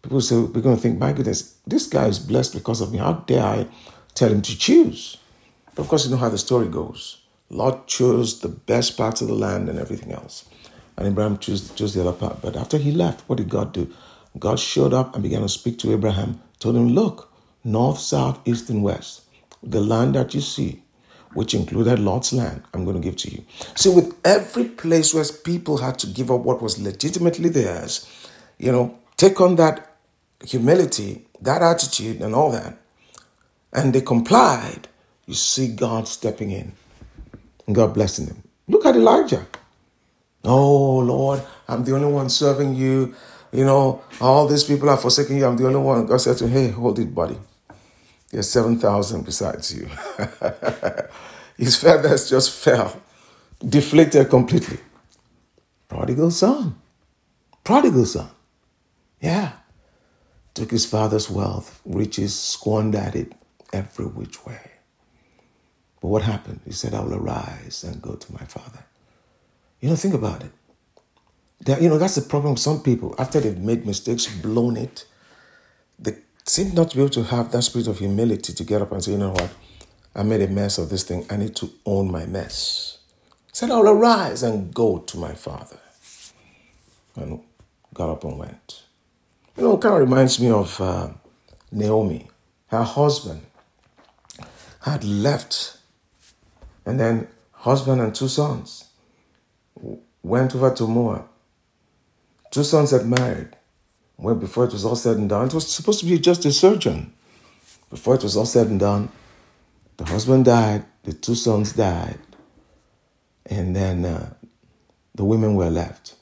People 0.03 0.21
say, 0.21 0.37
we're 0.37 0.63
going 0.63 0.77
to 0.77 0.83
think, 0.83 0.99
my 0.99 1.13
goodness, 1.13 1.57
this 1.67 1.87
guy 1.87 2.07
is 2.07 2.19
blessed 2.19 2.55
because 2.55 2.81
of 2.81 2.91
me. 2.93 2.99
How 2.99 3.13
dare 3.13 3.45
I 3.45 3.67
tell 4.15 4.31
him 4.31 4.43
to 4.43 4.59
choose? 4.59 5.19
But 5.75 5.83
of 5.83 5.89
course, 5.89 6.05
you 6.05 6.11
know 6.11 6.17
how 6.17 6.31
the 6.31 6.39
story 6.39 6.69
goes. 6.69 7.21
Lot 7.51 7.87
chose 7.87 8.41
the 8.41 8.49
best 8.49 8.97
parts 8.97 9.21
of 9.21 9.29
the 9.29 9.35
land 9.35 9.69
and 9.69 9.79
everything 9.79 10.13
else. 10.13 10.47
And 10.97 11.07
Abraham 11.07 11.39
chose, 11.39 11.71
chose 11.73 11.95
the 11.95 12.01
other 12.01 12.13
part. 12.13 12.41
But 12.41 12.57
after 12.57 12.79
he 12.79 12.93
left, 12.93 13.29
what 13.29 13.37
did 13.37 13.49
God 13.49 13.73
do? 13.73 13.93
God 14.39 14.59
showed 14.59 14.95
up 14.95 15.15
and 15.15 15.23
began 15.23 15.43
to 15.43 15.49
speak 15.49 15.79
to 15.81 15.93
Abraham, 15.93 16.41
told 16.61 16.77
him, 16.77 16.89
Look, 16.91 17.31
north, 17.65 17.99
south, 17.99 18.41
east, 18.47 18.71
and 18.71 18.83
west, 18.83 19.23
the 19.63 19.81
land 19.81 20.15
that 20.15 20.35
you 20.35 20.41
see, 20.41 20.83
which 21.35 21.55
included 21.55 21.99
Lot's 21.99 22.33
land, 22.33 22.63
I'm 22.75 22.85
going 22.85 23.01
to 23.01 23.03
give 23.03 23.17
to 23.19 23.31
you. 23.31 23.45
See, 23.77 23.89
with 23.89 24.15
every 24.25 24.65
place 24.65 25.15
where 25.15 25.25
people 25.25 25.79
had 25.79 25.99
to 26.01 26.07
give 26.07 26.31
up 26.31 26.41
what 26.41 26.61
was 26.61 26.81
legitimately 26.81 27.49
theirs, 27.51 28.07
you 28.59 28.73
know, 28.73 28.99
take 29.17 29.41
on 29.41 29.57
that 29.57 29.97
humility, 30.45 31.27
that 31.41 31.63
attitude, 31.63 32.21
and 32.21 32.35
all 32.35 32.51
that, 32.53 32.77
and 33.73 33.93
they 33.93 34.01
complied, 34.01 34.89
you 35.27 35.35
see 35.35 35.69
God 35.69 36.09
stepping 36.09 36.51
in 36.51 36.73
and 37.67 37.77
God 37.77 37.95
blessing 37.95 38.27
them. 38.27 38.43
Look 38.67 38.85
at 38.87 38.97
Elijah. 38.97 39.47
Oh, 40.45 40.99
Lord, 40.99 41.43
I'm 41.69 41.85
the 41.85 41.95
only 41.95 42.13
one 42.13 42.31
serving 42.31 42.75
you. 42.75 43.15
You 43.53 43.65
know, 43.65 44.03
all 44.21 44.47
these 44.47 44.65
people 44.65 44.89
are 44.89 44.97
forsaking 44.97 45.37
you. 45.39 45.47
I'm 45.47 45.57
the 45.57 45.67
only 45.67 45.81
one. 45.81 46.07
God 46.07 46.21
said 46.21 46.37
to 46.39 46.47
him, 46.47 46.53
Hey, 46.53 46.69
hold 46.71 46.99
it, 46.99 47.15
buddy. 47.15 47.37
There's 48.31 48.49
7,000 48.51 49.25
besides 49.25 49.75
you. 49.75 49.89
His 51.57 51.77
feathers 51.77 52.31
just 52.31 52.51
fell, 52.53 53.03
deflated 53.67 54.31
completely. 54.31 54.79
Prodigal 55.89 56.31
son. 56.31 56.77
Prodigal 57.65 58.07
son. 58.07 58.31
Yeah 59.21 59.53
took 60.55 60.71
his 60.71 60.87
father's 60.87 61.31
wealth, 61.31 61.81
riches, 61.85 62.39
squandered 62.39 63.15
it 63.15 63.33
every 63.73 64.07
which 64.07 64.45
way. 64.45 64.61
But 66.01 66.09
what 66.09 66.23
happened? 66.23 66.61
He 66.65 66.73
said, 66.73 66.95
I 66.95 67.01
will 67.01 67.15
arise 67.15 67.85
and 67.85 68.03
go 68.03 68.15
to 68.15 68.33
my 68.33 68.45
father. 68.45 68.85
You 69.81 69.91
know, 69.91 69.97
think 69.97 70.15
about 70.15 70.43
it. 70.43 70.51
That, 71.67 71.83
you 71.83 71.89
know, 71.89 71.99
that's 71.99 72.15
the 72.15 72.23
problem 72.23 72.55
with 72.55 72.61
some 72.61 72.83
people. 72.83 73.15
After 73.19 73.41
they've 73.41 73.59
made 73.59 73.87
mistakes, 73.87 74.27
blown 74.27 74.77
it, 74.77 75.07
they 75.99 76.17
seem 76.51 76.75
not 76.75 76.91
to 76.91 76.97
be 76.97 77.03
able 77.03 77.11
to 77.11 77.23
have 77.23 77.53
that 77.53 77.63
spirit 77.63 77.87
of 77.87 78.01
humility 78.01 78.53
to 78.53 78.65
get 78.65 78.83
up 78.83 78.91
and 78.91 79.05
say, 79.05 79.13
you 79.13 79.19
know 79.19 79.31
what? 79.31 79.51
I 80.17 80.25
made 80.25 80.43
a 80.43 80.49
mess 80.49 80.79
of 80.79 80.89
this 80.91 81.05
thing. 81.05 81.25
I 81.31 81.37
need 81.37 81.55
to 81.57 81.71
own 81.87 82.11
my 82.11 82.27
mess. 82.27 82.99
Said, 83.53 83.71
I 83.71 83.77
will 83.77 83.91
arise 83.91 84.43
and 84.43 84.75
go 84.75 84.99
to 84.99 85.17
my 85.17 85.33
father. 85.33 85.79
And 87.15 87.41
got 87.95 88.11
up 88.11 88.25
and 88.25 88.37
went. 88.37 88.83
You 89.57 89.63
know, 89.63 89.77
it 89.77 89.81
kind 89.81 89.95
of 89.95 90.01
reminds 90.01 90.41
me 90.41 90.51
of 90.51 90.81
uh, 90.81 91.11
Naomi. 91.71 92.29
Her 92.67 92.83
husband 92.83 93.43
had 94.83 95.05
left, 95.05 95.79
and 96.85 96.99
then 96.99 97.29
husband 97.53 98.01
and 98.01 98.13
two 98.13 98.29
sons 98.29 98.89
went 100.23 100.55
over 100.57 100.75
to 100.75 100.87
Moab. 100.87 101.29
Two 102.51 102.65
sons 102.65 102.91
had 102.91 103.07
married. 103.07 103.57
Well, 104.21 104.35
before 104.35 104.65
it 104.65 104.73
was 104.73 104.85
all 104.85 104.97
said 104.97 105.17
and 105.17 105.31
done, 105.31 105.47
it 105.47 105.55
was 105.55 105.73
supposed 105.73 106.01
to 106.01 106.07
be 106.07 106.19
just 106.19 106.45
a 106.45 106.53
surgeon. 106.53 107.13
Before 107.89 108.15
it 108.15 108.23
was 108.23 108.37
all 108.37 108.45
said 108.45 108.67
and 108.67 108.79
done, 108.79 109.09
the 109.97 110.05
husband 110.05 110.45
died, 110.45 110.85
the 111.05 111.15
two 111.15 111.35
sons 111.35 111.73
died, 111.73 112.19
and 113.47 113.75
then 113.75 114.05
uh, 114.05 114.35
the 115.15 115.25
women 115.25 115.55
were 115.55 115.71
left. 115.71 116.17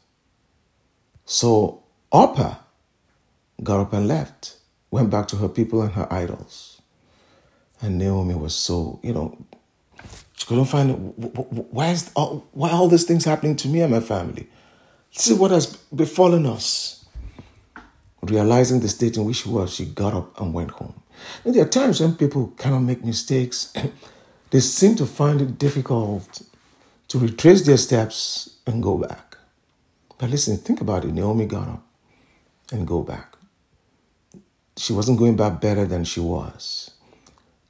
So 1.25 1.83
Orpah 2.13 2.55
got 3.65 3.81
up 3.81 3.93
and 3.93 4.07
left, 4.07 4.57
went 4.93 5.11
back 5.11 5.27
to 5.29 5.37
her 5.37 5.49
people 5.49 5.83
and 5.83 5.93
her 5.93 6.07
idols. 6.13 6.81
And 7.81 7.99
Naomi 7.99 8.35
was 8.35 8.55
so, 8.55 9.01
you 9.03 9.13
know, 9.13 9.37
she 10.35 10.47
couldn't 10.47 10.67
find 10.67 11.13
why 11.71 11.91
is 11.91 12.11
all, 12.15 12.47
why 12.53 12.71
all 12.71 12.89
these 12.89 13.05
things 13.05 13.25
happening 13.25 13.57
to 13.57 13.69
me 13.69 13.81
and 13.81 13.93
my 13.93 14.01
family. 14.01 14.49
See 15.11 15.35
what 15.35 15.51
has 15.51 15.77
befallen 15.95 16.47
us. 16.47 16.98
Realizing 18.23 18.81
the 18.81 18.89
state 18.89 19.17
in 19.17 19.25
which 19.25 19.43
she 19.43 19.49
was, 19.49 19.75
she 19.75 19.85
got 19.87 20.15
up 20.15 20.41
and 20.41 20.53
went 20.53 20.73
home. 20.73 21.01
And 21.45 21.55
there 21.55 21.65
are 21.65 21.69
times 21.69 22.01
when 22.01 22.17
people 22.17 22.53
cannot 22.57 22.81
make 22.81 23.05
mistakes. 23.05 23.73
they 24.51 24.61
seem 24.61 24.97
to 24.97 25.07
find 25.07 25.41
it 25.41 25.59
difficult 25.59 26.43
to 27.09 27.19
retrace 27.19 27.65
their 27.65 27.77
steps 27.77 28.57
and 28.67 28.83
go 28.83 28.99
back. 28.99 29.37
But 30.19 30.31
listen, 30.31 30.57
think 30.57 30.81
about 30.81 31.05
it. 31.05 31.13
Naomi 31.13 31.47
got 31.47 31.69
up 31.69 31.87
and 32.73 32.87
go 32.87 33.03
back 33.03 33.39
she 34.79 34.93
wasn't 34.93 35.19
going 35.19 35.37
back 35.37 35.61
better 35.61 35.85
than 35.85 36.05
she 36.05 36.21
was. 36.21 36.93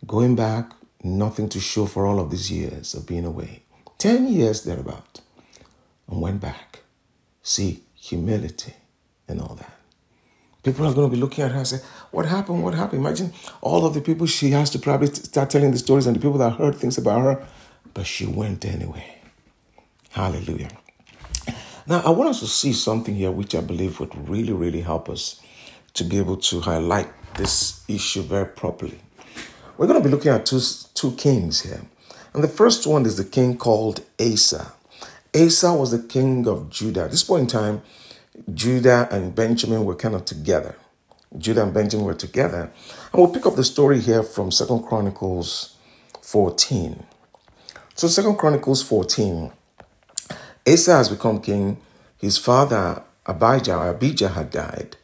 Going 0.07 0.37
back, 0.37 0.73
nothing 1.03 1.49
to 1.49 1.61
show 1.61 1.87
for 1.87 2.07
all 2.07 2.21
of 2.21 2.31
these 2.31 2.51
years 2.51 2.95
of 2.95 3.07
being 3.07 3.25
away. 3.25 3.63
10 3.99 4.29
years 4.29 4.63
thereabout. 4.63 5.21
And 6.07 6.21
went 6.21 6.41
back. 6.41 6.81
See, 7.43 7.83
humility 7.95 8.75
and 9.27 9.41
all 9.41 9.55
that. 9.55 9.78
People 10.73 10.87
are 10.87 10.95
going 10.95 11.11
to 11.11 11.15
be 11.15 11.21
looking 11.21 11.45
at 11.45 11.53
her 11.53 11.59
and 11.59 11.67
say, 11.67 11.81
What 12.11 12.27
happened? 12.27 12.63
What 12.63 12.75
happened? 12.75 13.01
Imagine 13.01 13.33
all 13.61 13.87
of 13.87 13.95
the 13.95 14.01
people 14.01 14.27
she 14.27 14.51
has 14.51 14.71
to 14.71 14.79
probably 14.79 15.09
start 15.09 15.51
telling 15.51 15.71
the 15.71 15.79
stories 15.79 16.07
and 16.07 16.17
the 16.17 16.21
people 16.21 16.39
that 16.39 16.51
heard 16.55 16.75
things 16.75 16.99
about 16.99 17.23
her. 17.23 17.47
But 17.95 18.07
she 18.07 18.27
went 18.27 18.65
anyway. 18.65 19.05
Hallelujah. 20.11 20.71
Now, 21.87 22.03
I 22.05 22.11
want 22.11 22.31
us 22.31 22.41
to 22.41 22.47
see 22.47 22.75
something 22.75 23.15
here 23.15 23.31
which 23.31 23.55
I 23.55 23.61
believe 23.61 23.99
would 23.99 24.29
really, 24.29 24.53
really 24.53 24.83
help 24.83 25.09
us 25.09 25.41
to 25.95 26.05
be 26.05 26.19
able 26.19 26.37
to 26.37 26.61
highlight 26.61 27.09
this 27.35 27.83
issue 27.89 28.23
very 28.23 28.47
properly. 28.47 29.01
We're 29.79 29.87
going 29.87 30.03
to 30.03 30.07
be 30.07 30.15
looking 30.15 30.33
at 30.33 30.45
two, 30.45 30.61
two 30.95 31.13
kings 31.13 31.63
here. 31.63 31.83
And 32.35 32.45
the 32.45 32.49
first 32.49 32.87
one 32.87 33.07
is 33.07 33.17
the 33.17 33.25
king 33.25 33.57
called 33.57 34.05
Asa. 34.21 34.73
Asa 35.35 35.73
was 35.73 35.93
the 35.93 36.03
king 36.07 36.47
of 36.47 36.69
Judah. 36.69 37.05
At 37.05 37.11
this 37.11 37.25
point 37.25 37.43
in 37.43 37.47
time, 37.47 37.83
Judah 38.53 39.09
and 39.11 39.35
Benjamin 39.35 39.85
were 39.85 39.95
kind 39.95 40.15
of 40.15 40.25
together. 40.25 40.77
Judah 41.37 41.63
and 41.63 41.75
Benjamin 41.75 42.07
were 42.07 42.15
together. 42.15 42.71
And 43.13 43.23
we'll 43.23 43.33
pick 43.33 43.47
up 43.47 43.57
the 43.57 43.65
story 43.65 44.01
here 44.01 44.23
from 44.23 44.51
Second 44.51 44.85
Chronicles 44.85 45.77
14. 46.23 47.05
So 47.95 48.09
Second 48.09 48.37
Chronicles 48.37 48.83
14, 48.83 49.53
Asa 50.67 50.93
has 50.93 51.09
become 51.09 51.41
king. 51.41 51.79
His 52.17 52.39
father, 52.39 53.03
Abijah, 53.27 53.91
Abijah 53.91 54.29
had 54.29 54.51
died. 54.51 54.97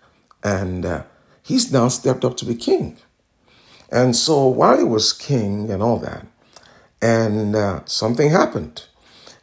And 0.43 0.87
uh, 0.87 1.03
he's 1.43 1.73
now 1.73 1.89
stepped 1.89 2.25
up 2.25 2.37
to 2.39 2.45
be 2.45 2.55
king. 2.55 2.99
And 3.91 4.17
so 4.17 4.49
while 4.49 4.79
he 4.79 4.85
was 4.85 5.13
king 5.13 5.71
and 5.71 5.83
all 5.83 5.99
that, 5.99 6.27
and 7.01 7.55
uh, 7.55 7.81
something 7.85 8.31
happened. 8.31 8.85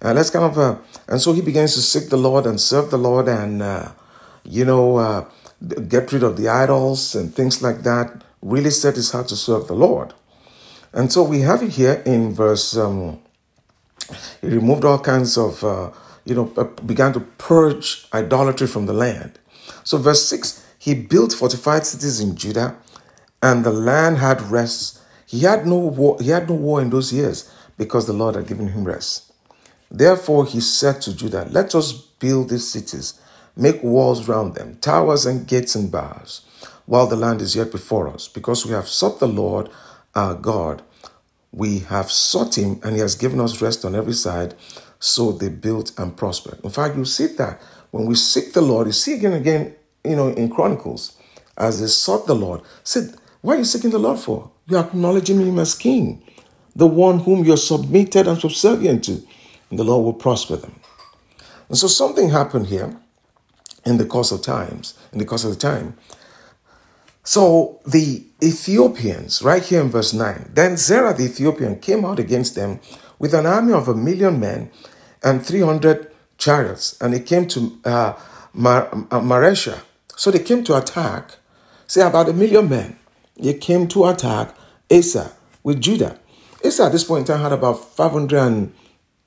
And 0.01 0.17
let's 0.17 0.31
kind 0.31 0.45
of, 0.45 0.57
uh, 0.57 0.77
and 1.07 1.21
so 1.21 1.33
he 1.33 1.41
begins 1.41 1.73
to 1.75 1.81
seek 1.81 2.09
the 2.09 2.17
Lord 2.17 2.45
and 2.45 2.59
serve 2.59 2.91
the 2.91 2.97
Lord 2.97 3.27
and, 3.27 3.61
uh, 3.61 3.91
you 4.43 4.65
know, 4.65 4.97
uh, 4.97 5.25
get 5.87 6.11
rid 6.11 6.23
of 6.23 6.37
the 6.37 6.47
idols 6.47 7.15
and 7.15 7.33
things 7.33 7.61
like 7.61 7.83
that. 7.83 8.23
Really 8.41 8.69
set 8.69 8.95
his 8.95 9.11
heart 9.11 9.27
to 9.27 9.35
serve 9.35 9.67
the 9.67 9.73
Lord. 9.73 10.13
And 10.93 11.11
so 11.11 11.23
we 11.23 11.41
have 11.41 11.61
it 11.63 11.71
here 11.71 12.01
in 12.05 12.33
verse, 12.33 12.75
um, 12.75 13.19
he 14.41 14.47
removed 14.47 14.83
all 14.83 14.99
kinds 14.99 15.37
of, 15.37 15.63
uh, 15.63 15.91
you 16.25 16.35
know, 16.35 16.51
uh, 16.57 16.63
began 16.63 17.13
to 17.13 17.19
purge 17.19 18.07
idolatry 18.13 18.67
from 18.67 18.85
the 18.85 18.93
land. 18.93 19.39
So 19.83 19.97
verse 19.97 20.25
6, 20.27 20.65
he 20.77 20.93
built 20.93 21.33
fortified 21.33 21.85
cities 21.85 22.19
in 22.19 22.35
Judah 22.35 22.75
and 23.41 23.63
the 23.63 23.71
land 23.71 24.17
had 24.17 24.41
rest. 24.41 24.99
He 25.25 25.41
had 25.41 25.65
no 25.65 25.77
war, 25.77 26.17
he 26.19 26.29
had 26.29 26.49
no 26.49 26.55
war 26.55 26.81
in 26.81 26.89
those 26.89 27.13
years 27.13 27.49
because 27.77 28.05
the 28.05 28.13
Lord 28.13 28.35
had 28.35 28.47
given 28.47 28.67
him 28.67 28.83
rest. 28.83 29.30
Therefore 29.91 30.45
he 30.45 30.61
said 30.61 31.01
to 31.01 31.15
Judah, 31.15 31.47
Let 31.51 31.75
us 31.75 31.91
build 31.91 32.49
these 32.49 32.67
cities, 32.67 33.19
make 33.57 33.83
walls 33.83 34.27
round 34.29 34.55
them, 34.55 34.77
towers 34.79 35.25
and 35.25 35.45
gates 35.45 35.75
and 35.75 35.91
bars, 35.91 36.41
while 36.85 37.07
the 37.07 37.17
land 37.17 37.41
is 37.41 37.55
yet 37.57 37.71
before 37.71 38.07
us, 38.07 38.29
because 38.29 38.65
we 38.65 38.71
have 38.71 38.87
sought 38.87 39.19
the 39.19 39.27
Lord 39.27 39.69
our 40.15 40.33
God. 40.33 40.81
We 41.51 41.79
have 41.79 42.09
sought 42.09 42.57
him, 42.57 42.79
and 42.83 42.95
he 42.95 43.01
has 43.01 43.15
given 43.15 43.41
us 43.41 43.61
rest 43.61 43.83
on 43.83 43.93
every 43.93 44.13
side. 44.13 44.55
So 44.99 45.33
they 45.33 45.49
built 45.49 45.91
and 45.99 46.15
prospered. 46.15 46.59
In 46.63 46.69
fact, 46.69 46.95
you 46.95 47.03
see 47.03 47.27
that 47.37 47.61
when 47.91 48.05
we 48.05 48.15
seek 48.15 48.53
the 48.53 48.61
Lord, 48.61 48.87
you 48.87 48.93
see 48.93 49.15
again 49.15 49.33
and 49.33 49.41
again, 49.41 49.75
you 50.05 50.15
know, 50.15 50.29
in 50.29 50.49
Chronicles, 50.49 51.17
as 51.57 51.81
they 51.81 51.87
sought 51.87 52.27
the 52.27 52.35
Lord, 52.35 52.61
said, 52.83 53.15
What 53.41 53.55
are 53.55 53.59
you 53.59 53.65
seeking 53.65 53.89
the 53.89 53.99
Lord 53.99 54.19
for? 54.19 54.51
You're 54.67 54.79
acknowledging 54.85 55.39
him 55.41 55.59
as 55.59 55.75
king, 55.75 56.23
the 56.75 56.87
one 56.87 57.19
whom 57.19 57.43
you're 57.43 57.57
submitted 57.57 58.27
and 58.27 58.39
subservient 58.39 59.03
to, 59.05 59.21
and 59.71 59.79
the 59.79 59.83
Lord 59.83 60.05
will 60.05 60.13
prosper 60.13 60.57
them. 60.57 60.79
And 61.69 61.77
so 61.77 61.87
something 61.87 62.29
happened 62.29 62.67
here 62.67 62.95
in 63.85 63.97
the 63.97 64.05
course 64.05 64.31
of 64.31 64.43
times, 64.43 64.93
in 65.11 65.17
the 65.17 65.25
course 65.25 65.43
of 65.43 65.49
the 65.49 65.57
time. 65.57 65.97
So 67.23 67.79
the 67.85 68.23
Ethiopians, 68.43 69.41
right 69.41 69.63
here 69.63 69.81
in 69.81 69.89
verse 69.89 70.13
9, 70.13 70.51
then 70.53 70.75
Zerah 70.77 71.13
the 71.13 71.23
Ethiopian 71.23 71.79
came 71.79 72.03
out 72.03 72.19
against 72.19 72.55
them 72.55 72.79
with 73.19 73.33
an 73.33 73.45
army 73.45 73.73
of 73.73 73.87
a 73.87 73.95
million 73.95 74.39
men 74.39 74.69
and 75.23 75.45
300 75.45 76.11
chariots, 76.37 76.97
and 76.99 77.13
they 77.13 77.19
came 77.19 77.47
to 77.47 77.79
uh, 77.85 78.13
Mar- 78.53 78.89
uh, 78.91 79.21
Maresha. 79.21 79.79
So 80.15 80.31
they 80.31 80.39
came 80.39 80.63
to 80.65 80.77
attack, 80.77 81.37
say 81.87 82.01
about 82.01 82.29
a 82.29 82.33
million 82.33 82.67
men. 82.67 82.97
They 83.37 83.53
came 83.53 83.87
to 83.89 84.05
attack 84.07 84.55
Asa 84.91 85.31
with 85.63 85.79
Judah. 85.79 86.19
Asa 86.65 86.85
at 86.85 86.91
this 86.91 87.03
point 87.03 87.21
in 87.21 87.25
time 87.35 87.43
had 87.43 87.53
about 87.53 87.95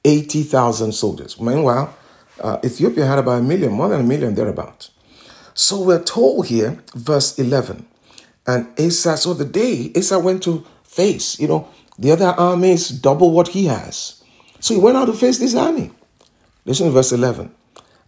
580,000 0.04 0.92
soldiers. 0.92 1.40
Meanwhile, 1.40 1.94
uh, 2.40 2.58
Ethiopia 2.62 3.06
had 3.06 3.18
about 3.18 3.40
a 3.40 3.42
million, 3.42 3.72
more 3.72 3.88
than 3.88 4.00
a 4.00 4.04
million 4.04 4.34
thereabout. 4.34 4.90
So 5.54 5.80
we're 5.80 6.02
told 6.02 6.46
here, 6.46 6.78
verse 6.94 7.38
11, 7.38 7.86
and 8.46 8.68
Asa, 8.78 9.16
so 9.16 9.32
the 9.32 9.46
day 9.46 9.90
Asa 9.96 10.18
went 10.18 10.42
to 10.42 10.66
face, 10.82 11.40
you 11.40 11.48
know, 11.48 11.68
the 11.98 12.10
other 12.10 12.26
army 12.26 12.72
is 12.72 12.90
double 12.90 13.30
what 13.30 13.48
he 13.48 13.66
has. 13.66 14.22
So 14.60 14.74
he 14.74 14.80
went 14.80 14.96
out 14.96 15.06
to 15.06 15.14
face 15.14 15.38
this 15.38 15.54
army. 15.54 15.90
Listen 16.66 16.86
to 16.86 16.92
verse 16.92 17.12
11. 17.12 17.54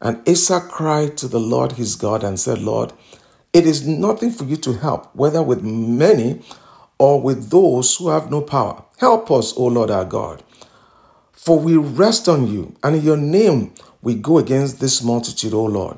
And 0.03 0.29
Asa 0.29 0.61
cried 0.61 1.17
to 1.19 1.29
the 1.29 1.41
Lord 1.41 1.73
his 1.73 1.97
God 1.97 2.23
and 2.23 2.39
said, 2.39 2.59
Lord, 2.59 2.93
it 3.55 3.67
is 3.67 3.87
nothing 3.87 4.31
for 4.31 4.45
you 4.45 4.57
to 4.57 4.75
help, 4.75 5.15
whether 5.15 5.43
with 5.43 5.63
many 5.63 6.43
or 6.99 7.21
with 7.23 7.51
those 7.51 7.97
who 7.97 8.09
have 8.09 8.31
no 8.31 8.43
power. 8.43 8.83
Help 8.99 9.31
us, 9.31 9.55
O 9.57 9.67
Lord 9.67 9.91
our 9.91 10.05
God. 10.05 10.43
For 11.47 11.61
we 11.61 11.77
rest 11.77 12.29
on 12.29 12.49
you, 12.49 12.75
and 12.83 12.97
in 12.97 13.05
your 13.05 13.17
name 13.17 13.73
we 14.03 14.17
go 14.17 14.39
against 14.39 14.81
this 14.81 15.01
multitude, 15.01 15.55
O 15.55 15.65
Lord. 15.65 15.97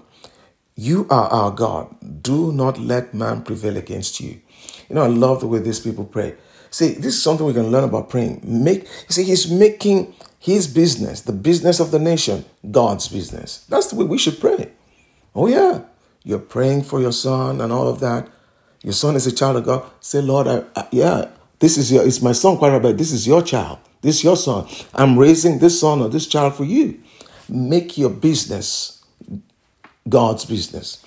You 0.74 1.06
are 1.08 1.26
our 1.30 1.50
God. 1.50 1.96
Do 2.22 2.52
not 2.52 2.78
let 2.78 3.14
man 3.14 3.44
prevail 3.44 3.78
against 3.78 4.20
you. 4.20 4.42
You 4.90 4.96
know, 4.96 5.04
I 5.04 5.06
love 5.06 5.40
the 5.40 5.46
way 5.46 5.60
these 5.60 5.80
people 5.80 6.04
pray. 6.04 6.34
See, 6.68 6.88
this 6.92 7.14
is 7.14 7.22
something 7.22 7.46
we 7.46 7.54
can 7.54 7.70
learn 7.70 7.84
about 7.84 8.10
praying. 8.10 8.42
Make 8.44 8.82
you 8.82 8.88
see, 9.08 9.24
he's 9.24 9.50
making 9.50 10.14
his 10.38 10.66
business, 10.66 11.22
the 11.22 11.32
business 11.32 11.80
of 11.80 11.92
the 11.92 11.98
nation, 11.98 12.44
God's 12.70 13.08
business. 13.08 13.64
That's 13.70 13.86
the 13.86 13.96
way 13.96 14.04
we 14.04 14.18
should 14.18 14.38
pray. 14.40 14.72
Oh 15.34 15.46
yeah, 15.46 15.80
you're 16.24 16.40
praying 16.40 16.82
for 16.82 17.00
your 17.00 17.12
son 17.12 17.62
and 17.62 17.72
all 17.72 17.88
of 17.88 18.00
that. 18.00 18.28
Your 18.82 18.92
son 18.92 19.16
is 19.16 19.26
a 19.26 19.32
child 19.34 19.56
of 19.56 19.64
God. 19.64 19.90
Say, 20.00 20.20
Lord, 20.20 20.46
I, 20.46 20.64
I, 20.76 20.88
yeah, 20.92 21.30
this 21.58 21.78
is 21.78 21.90
your, 21.90 22.06
it's 22.06 22.20
my 22.20 22.32
son, 22.32 22.58
quite 22.58 22.76
right, 22.76 22.94
this 22.98 23.12
is 23.12 23.26
your 23.26 23.40
child. 23.40 23.78
This 24.02 24.16
is 24.18 24.24
your 24.24 24.36
son. 24.36 24.68
I'm 24.94 25.18
raising 25.18 25.58
this 25.58 25.80
son 25.80 26.00
or 26.00 26.08
this 26.08 26.26
child 26.26 26.54
for 26.54 26.64
you. 26.64 27.00
Make 27.48 27.98
your 27.98 28.10
business 28.10 29.04
God's 30.08 30.44
business. 30.44 31.04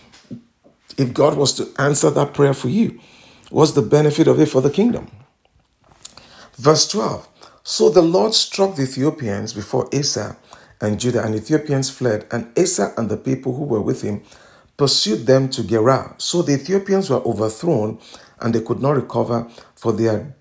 If 0.98 1.14
God 1.14 1.38
was 1.38 1.54
to 1.56 1.70
answer 1.80 2.10
that 2.12 2.34
prayer 2.34 2.54
for 2.54 2.70
you, 2.70 3.00
what's 3.50 3.74
the 3.74 3.82
benefit 3.82 4.28
of 4.28 4.40
it 4.40 4.48
for 4.48 4.62
the 4.62 4.70
kingdom? 4.70 5.10
Verse 6.58 6.88
12 6.90 7.28
So 7.64 7.90
the 7.90 8.02
Lord 8.02 8.34
struck 8.34 8.76
the 8.76 8.84
Ethiopians 8.84 9.54
before 9.54 9.90
Asa 9.96 10.38
and 10.82 11.00
Judah, 11.00 11.24
and 11.26 11.36
Ethiopians 11.36 11.90
fled, 11.90 12.28
and 12.32 12.52
Asa 12.58 12.94
and 12.98 13.10
the 13.10 13.18
people 13.18 13.56
who 13.56 13.64
were 13.66 13.82
with 13.82 14.02
him 14.04 14.24
pursued 14.78 15.28
them 15.28 15.50
to 15.50 15.64
Gerar. 15.64 16.16
So 16.18 16.42
the 16.42 16.54
Ethiopians 16.54 17.10
were 17.10 17.24
overthrown, 17.26 18.00
and 18.40 18.56
they 18.56 18.62
could 18.62 18.82
not 18.82 18.96
recover, 18.98 19.50
for 19.76 19.94
they, 19.94 20.06
had, 20.06 20.34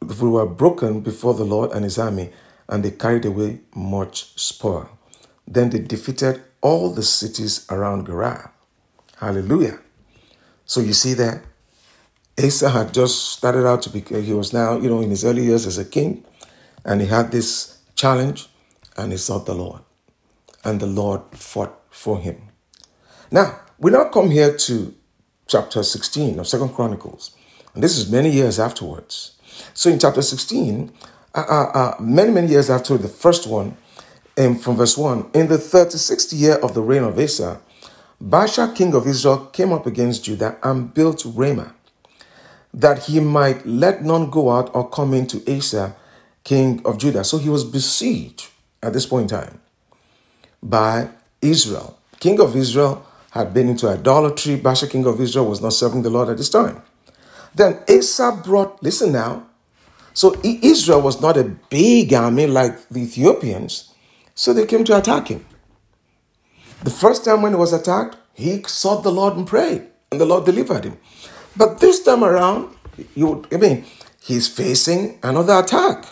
they 0.00 0.26
were 0.26 0.46
broken 0.46 1.00
before 1.00 1.34
the 1.34 1.44
Lord 1.44 1.72
and 1.72 1.84
his 1.84 1.98
army, 1.98 2.30
and 2.68 2.84
they 2.84 2.90
carried 2.90 3.24
away 3.24 3.60
much 3.74 4.38
spoil. 4.38 4.88
Then 5.46 5.70
they 5.70 5.78
defeated 5.80 6.42
all 6.60 6.92
the 6.92 7.02
cities 7.02 7.66
around 7.70 8.06
Gerar. 8.06 8.52
Hallelujah. 9.16 9.78
So 10.64 10.80
you 10.80 10.92
see 10.92 11.14
that 11.14 11.42
Asa 12.42 12.70
had 12.70 12.94
just 12.94 13.32
started 13.32 13.66
out 13.66 13.82
to 13.82 13.90
be, 13.90 14.04
uh, 14.14 14.20
he 14.20 14.32
was 14.32 14.52
now, 14.52 14.78
you 14.78 14.88
know, 14.88 15.00
in 15.00 15.10
his 15.10 15.24
early 15.24 15.44
years 15.44 15.66
as 15.66 15.78
a 15.78 15.84
king, 15.84 16.24
and 16.84 17.00
he 17.00 17.06
had 17.06 17.32
this 17.32 17.78
challenge, 17.96 18.48
and 18.96 19.10
he 19.10 19.18
sought 19.18 19.46
the 19.46 19.54
Lord, 19.54 19.80
and 20.64 20.78
the 20.78 20.86
Lord 20.86 21.22
fought 21.32 21.80
for 21.90 22.18
him. 22.18 22.48
Now, 23.30 23.60
we 23.78 23.90
now 23.90 24.04
come 24.04 24.30
here 24.30 24.56
to 24.56 24.94
chapter 25.46 25.82
16 25.82 26.38
of 26.38 26.46
Second 26.46 26.70
Chronicles, 26.70 27.32
and 27.74 27.82
this 27.82 27.96
is 27.96 28.10
many 28.10 28.30
years 28.30 28.60
afterwards. 28.60 29.37
So 29.74 29.90
in 29.90 29.98
chapter 29.98 30.22
16, 30.22 30.92
uh, 31.34 31.38
uh, 31.38 31.70
uh, 31.74 31.96
many, 32.00 32.30
many 32.30 32.48
years 32.48 32.70
after 32.70 32.96
the 32.96 33.08
first 33.08 33.46
one, 33.46 33.76
and 34.36 34.60
from 34.60 34.76
verse 34.76 34.96
1 34.96 35.30
In 35.34 35.48
the 35.48 35.56
36th 35.58 36.32
year 36.32 36.54
of 36.54 36.74
the 36.74 36.80
reign 36.80 37.02
of 37.02 37.18
Asa, 37.18 37.60
Baasha, 38.22 38.74
king 38.74 38.94
of 38.94 39.06
Israel, 39.06 39.46
came 39.46 39.72
up 39.72 39.86
against 39.86 40.24
Judah 40.24 40.56
and 40.62 40.92
built 40.92 41.22
Ramah, 41.24 41.74
that 42.74 43.04
he 43.04 43.20
might 43.20 43.66
let 43.66 44.02
none 44.02 44.30
go 44.30 44.50
out 44.50 44.70
or 44.74 44.88
come 44.88 45.14
into 45.14 45.42
Asa, 45.50 45.94
king 46.44 46.80
of 46.84 46.98
Judah. 46.98 47.24
So 47.24 47.38
he 47.38 47.48
was 47.48 47.64
besieged 47.64 48.48
at 48.82 48.92
this 48.92 49.06
point 49.06 49.30
in 49.30 49.38
time 49.38 49.60
by 50.62 51.08
Israel. 51.40 51.98
King 52.20 52.40
of 52.40 52.56
Israel 52.56 53.06
had 53.30 53.54
been 53.54 53.68
into 53.68 53.88
idolatry. 53.88 54.56
Baasha, 54.58 54.90
king 54.90 55.06
of 55.06 55.20
Israel, 55.20 55.46
was 55.46 55.60
not 55.60 55.72
serving 55.72 56.02
the 56.02 56.10
Lord 56.10 56.28
at 56.28 56.36
this 56.36 56.50
time. 56.50 56.82
Then 57.58 57.80
Asa 57.90 58.40
brought, 58.44 58.80
listen 58.84 59.10
now. 59.10 59.48
So 60.14 60.36
Israel 60.44 61.02
was 61.02 61.20
not 61.20 61.36
a 61.36 61.44
big 61.44 62.14
army 62.14 62.46
like 62.46 62.88
the 62.88 63.00
Ethiopians. 63.00 63.92
So 64.36 64.52
they 64.52 64.64
came 64.64 64.84
to 64.84 64.96
attack 64.96 65.26
him. 65.26 65.44
The 66.84 66.90
first 66.90 67.24
time 67.24 67.42
when 67.42 67.52
he 67.52 67.58
was 67.58 67.72
attacked, 67.72 68.16
he 68.32 68.62
sought 68.62 69.02
the 69.02 69.10
Lord 69.10 69.36
and 69.36 69.44
prayed, 69.44 69.82
and 70.12 70.20
the 70.20 70.24
Lord 70.24 70.44
delivered 70.44 70.84
him. 70.84 70.98
But 71.56 71.80
this 71.80 72.00
time 72.00 72.22
around, 72.22 72.76
you 73.16 73.44
I 73.50 73.56
mean, 73.56 73.84
he's 74.22 74.46
facing 74.46 75.18
another 75.24 75.58
attack, 75.58 76.04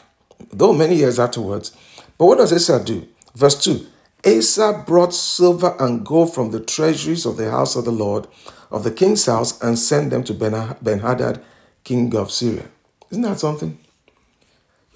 though 0.52 0.72
many 0.72 0.96
years 0.96 1.20
afterwards. 1.20 1.70
But 2.18 2.26
what 2.26 2.38
does 2.38 2.52
Asa 2.52 2.82
do? 2.84 3.06
Verse 3.36 3.62
2 3.62 3.86
Asa 4.26 4.82
brought 4.84 5.14
silver 5.14 5.76
and 5.78 6.04
gold 6.04 6.34
from 6.34 6.50
the 6.50 6.58
treasuries 6.58 7.24
of 7.24 7.36
the 7.36 7.48
house 7.48 7.76
of 7.76 7.84
the 7.84 7.92
Lord, 7.92 8.26
of 8.70 8.84
the 8.84 8.90
king's 8.90 9.26
house, 9.26 9.60
and 9.60 9.78
sent 9.78 10.10
them 10.10 10.24
to 10.24 10.34
Ben 10.34 11.00
Hadad, 11.00 11.42
king 11.84 12.14
of 12.16 12.30
Syria. 12.30 12.66
Isn't 13.10 13.22
that 13.22 13.38
something? 13.38 13.78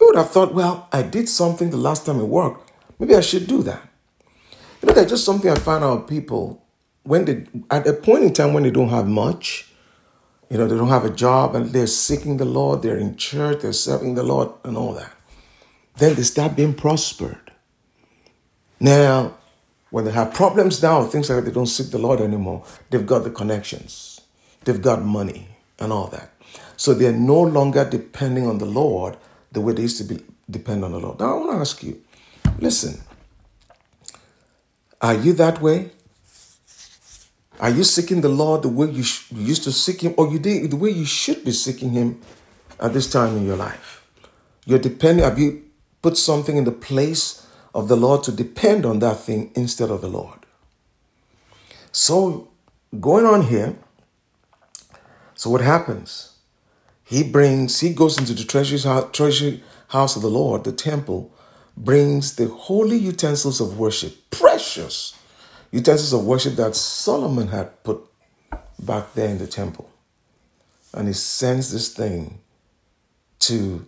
You 0.01 0.07
would 0.07 0.17
have 0.17 0.31
thought, 0.31 0.55
well, 0.55 0.89
I 0.93 1.03
did 1.03 1.29
something 1.29 1.71
the 1.71 1.77
last 1.77 2.07
time 2.07 2.21
it 2.21 2.25
worked. 2.25 2.73
Maybe 2.99 3.15
I 3.15 3.21
should 3.21 3.47
do 3.47 3.63
that. 3.63 3.83
You 4.83 4.89
know, 4.89 4.95
there's 4.95 5.11
just 5.11 5.25
something 5.25 5.51
I 5.51 5.57
find 5.57 5.85
out 5.85 6.09
people 6.09 6.65
when 7.03 7.25
they 7.25 7.47
at 7.71 7.87
a 7.87 7.93
point 7.93 8.25
in 8.25 8.33
time 8.33 8.53
when 8.53 8.63
they 8.63 8.71
don't 8.71 8.89
have 8.89 9.07
much, 9.07 9.73
you 10.49 10.59
know, 10.59 10.67
they 10.67 10.77
don't 10.77 10.89
have 10.89 11.05
a 11.05 11.11
job 11.11 11.55
and 11.55 11.71
they're 11.71 11.87
seeking 11.87 12.37
the 12.37 12.45
Lord, 12.45 12.83
they're 12.83 12.97
in 12.97 13.17
church, 13.17 13.63
they're 13.63 13.73
serving 13.73 14.15
the 14.15 14.23
Lord 14.23 14.51
and 14.65 14.77
all 14.77 14.95
that. 14.95 15.13
Then 15.97 16.15
they 16.15 16.23
start 16.23 16.57
being 16.57 16.75
prospered. 16.75 17.53
Now, 18.79 19.37
when 19.91 20.05
they 20.05 20.13
have 20.13 20.33
problems 20.33 20.83
now, 20.83 21.05
things 21.05 21.29
like 21.29 21.41
that, 21.41 21.51
they 21.51 21.55
don't 21.55 21.67
seek 21.67 21.91
the 21.91 21.99
Lord 21.99 22.21
anymore. 22.21 22.65
They've 22.91 23.07
got 23.07 23.25
the 23.25 23.31
connections, 23.31 24.21
they've 24.65 24.81
got 24.81 25.03
money 25.03 25.49
and 25.79 25.93
all 25.93 26.07
that. 26.09 26.31
So 26.77 26.95
they're 26.95 27.13
no 27.13 27.41
longer 27.41 27.89
depending 27.89 28.47
on 28.47 28.59
the 28.59 28.67
Lord 28.67 29.17
the 29.53 29.61
way 29.61 29.73
they 29.73 29.83
used 29.83 29.99
to 29.99 30.05
be 30.05 30.25
depend 30.49 30.85
on 30.85 30.93
the 30.93 30.99
Lord. 30.99 31.21
Now 31.21 31.35
I 31.35 31.39
want 31.39 31.53
to 31.53 31.57
ask 31.59 31.83
you, 31.83 32.01
listen, 32.59 33.01
are 35.01 35.15
you 35.15 35.33
that 35.35 35.61
way? 35.61 35.91
Are 37.61 37.71
you 37.71 37.85
seeking 37.85 38.23
the 38.23 38.29
Lord 38.29 38.63
the 38.63 38.69
way 38.69 38.91
you, 38.91 39.03
sh- 39.03 39.31
you 39.31 39.43
used 39.43 39.65
to 39.65 39.73
seek 39.73 40.03
Him, 40.03 40.15
or 40.17 40.29
you 40.33 40.39
did 40.39 40.71
the 40.71 40.77
way 40.77 40.91
you 40.91 41.05
should 41.05 41.45
be 41.45 41.53
seeking 41.53 41.91
Him 41.91 42.21
at 42.81 42.95
this 42.95 43.11
time 43.11 43.37
in 43.37 43.47
your 43.47 43.57
life? 43.57 44.07
You're 44.65 44.79
depending. 44.79 45.25
Have 45.25 45.39
you 45.39 45.63
put 46.01 46.17
something 46.17 46.57
in 46.57 46.65
the 46.65 46.73
place 46.73 47.40
of 47.75 47.89
the 47.89 47.97
Lord 47.97 48.23
to 48.25 48.33
depend 48.33 48.85
on 48.85 48.99
that 49.01 49.21
thing 49.21 49.51
instead 49.55 49.91
of 49.91 50.01
the 50.01 50.09
Lord? 50.09 50.41
So, 51.93 52.49
going 52.99 53.27
on 53.27 53.43
here. 53.43 53.77
So 55.35 55.51
what 55.51 55.61
happens? 55.61 56.37
He 57.05 57.23
brings. 57.23 57.81
He 57.81 57.93
goes 57.93 58.19
into 58.19 58.35
the 58.35 58.45
treasury 58.45 58.79
house, 58.79 59.61
house 59.89 60.17
of 60.17 60.23
the 60.23 60.31
Lord, 60.31 60.65
the 60.65 60.73
temple, 60.73 61.33
brings 61.77 62.37
the 62.37 62.49
holy 62.49 62.97
utensils 62.97 63.61
of 63.61 63.79
worship, 63.79 64.31
precious 64.31 65.17
utensils 65.73 66.13
of 66.13 66.25
worship 66.25 66.57
that 66.57 66.75
Solomon 66.75 67.49
had 67.49 67.83
put 67.85 68.05
back 68.79 69.15
there 69.15 69.29
in 69.29 69.39
the 69.39 69.47
temple. 69.47 69.89
And 70.93 71.07
he 71.07 71.15
sends 71.15 71.73
this 71.73 71.93
thing 71.95 72.41
to 73.41 73.87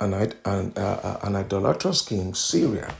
an, 0.00 0.14
an, 0.44 0.72
uh, 0.76 1.18
an 1.22 1.36
idolatrous 1.36 2.02
king, 2.02 2.34
Syria. 2.34 2.92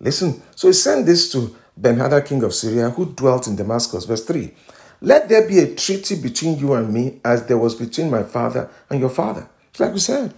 Listen, 0.00 0.42
so 0.54 0.68
he 0.68 0.72
sent 0.72 1.06
this 1.06 1.30
to 1.32 1.54
Ben-Hadad, 1.76 2.26
king 2.26 2.42
of 2.42 2.54
Syria, 2.54 2.90
who 2.90 3.06
dwelt 3.06 3.46
in 3.46 3.56
Damascus. 3.56 4.04
Verse 4.04 4.24
3 4.24 4.52
Let 5.00 5.28
there 5.28 5.46
be 5.46 5.58
a 5.58 5.74
treaty 5.74 6.20
between 6.20 6.58
you 6.58 6.74
and 6.74 6.92
me, 6.92 7.20
as 7.24 7.46
there 7.46 7.58
was 7.58 7.74
between 7.74 8.10
my 8.10 8.22
father 8.22 8.70
and 8.88 9.00
your 9.00 9.10
father. 9.10 9.48
It's 9.70 9.80
like 9.80 9.92
we 9.92 9.98
said. 10.00 10.34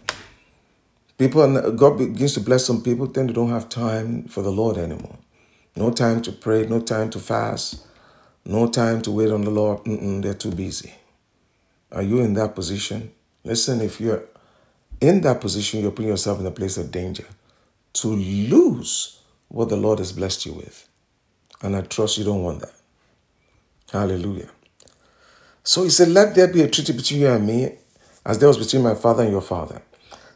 People, 1.19 1.73
God 1.73 1.99
begins 1.99 2.35
to 2.35 2.41
bless 2.41 2.67
some 2.67 2.83
people, 2.83 3.07
then 3.07 3.29
they 3.29 3.33
don't 3.33 3.51
have 3.51 3.69
time 3.69 4.25
for 4.25 4.43
the 4.43 4.51
Lord 4.51 4.77
anymore. 4.77 5.19
No 5.77 5.91
time 5.91 6.21
to 6.23 6.33
pray, 6.33 6.67
no 6.67 6.81
time 6.81 7.11
to 7.11 7.19
fast, 7.19 7.87
no 8.45 8.69
time 8.69 9.03
to 9.03 9.11
wait 9.11 9.31
on 9.31 9.43
the 9.43 9.51
Lord. 9.51 9.85
Mm-mm, 9.85 10.23
they're 10.23 10.35
too 10.35 10.51
busy. 10.51 10.95
Are 11.93 12.03
you 12.03 12.21
in 12.21 12.35
that 12.35 12.55
position? 12.55 13.13
Listen, 13.45 13.81
if 13.81 14.01
you're 14.01 14.25
in 15.03 15.21
that 15.23 15.41
position, 15.41 15.81
you're 15.83 15.91
putting 15.91 16.11
yourself 16.11 16.41
in 16.41 16.47
a 16.47 16.51
place 16.51 16.79
of 16.79 16.93
danger 16.93 17.27
to 17.95 18.09
lose 18.09 19.21
what 19.49 19.69
the 19.69 19.77
Lord 19.77 19.99
has 19.99 20.13
blessed 20.13 20.47
you 20.47 20.55
with. 20.55 20.89
And 21.61 21.77
I 21.77 21.83
trust 21.83 22.19
you 22.19 22.25
don't 22.25 22.43
want 22.43 22.61
that. 22.61 22.73
Hallelujah. 23.93 24.49
So 25.65 25.85
he 25.85 25.91
said, 25.91 26.09
Let 26.09 26.35
there 26.35 26.49
be 26.49 26.63
a 26.63 26.69
treaty 26.69 26.93
between 26.93 27.21
you 27.21 27.29
and 27.29 27.47
me, 27.47 27.75
as 28.25 28.39
there 28.39 28.49
was 28.49 28.59
between 28.59 28.83
my 28.83 28.95
father 28.95 29.25
and 29.25 29.33
your 29.33 29.43
father. 29.43 29.83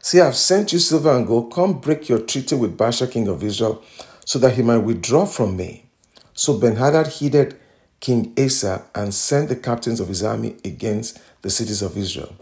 See, 0.01 0.21
I've 0.21 0.35
sent 0.35 0.73
you 0.73 0.79
silver 0.79 1.11
and 1.11 1.25
gold. 1.25 1.51
Come 1.53 1.79
break 1.79 2.07
your 2.07 2.19
treaty 2.19 2.55
with 2.55 2.77
Baasha, 2.77 3.09
king 3.09 3.27
of 3.27 3.43
Israel, 3.43 3.83
so 4.25 4.37
that 4.39 4.53
he 4.55 4.61
might 4.61 4.77
withdraw 4.79 5.25
from 5.25 5.57
me. 5.57 5.85
So 6.33 6.59
Benhadad 6.59 7.07
heeded 7.07 7.57
King 7.99 8.33
Asa 8.37 8.85
and 8.93 9.13
sent 9.13 9.49
the 9.49 9.55
captains 9.55 9.99
of 9.99 10.07
his 10.07 10.23
army 10.23 10.57
against 10.63 11.19
the 11.41 11.49
cities 11.49 11.81
of 11.81 11.97
Israel. 11.97 12.35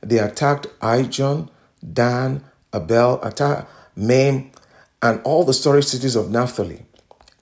They 0.00 0.18
attacked 0.18 0.66
Ijon, 0.80 1.48
Dan, 1.80 2.44
Abel, 2.74 3.18
Attah, 3.22 3.66
Maim, 3.96 4.50
and 5.02 5.20
all 5.22 5.44
the 5.44 5.54
storage 5.54 5.84
cities 5.84 6.16
of 6.16 6.30
Naphtali. 6.30 6.82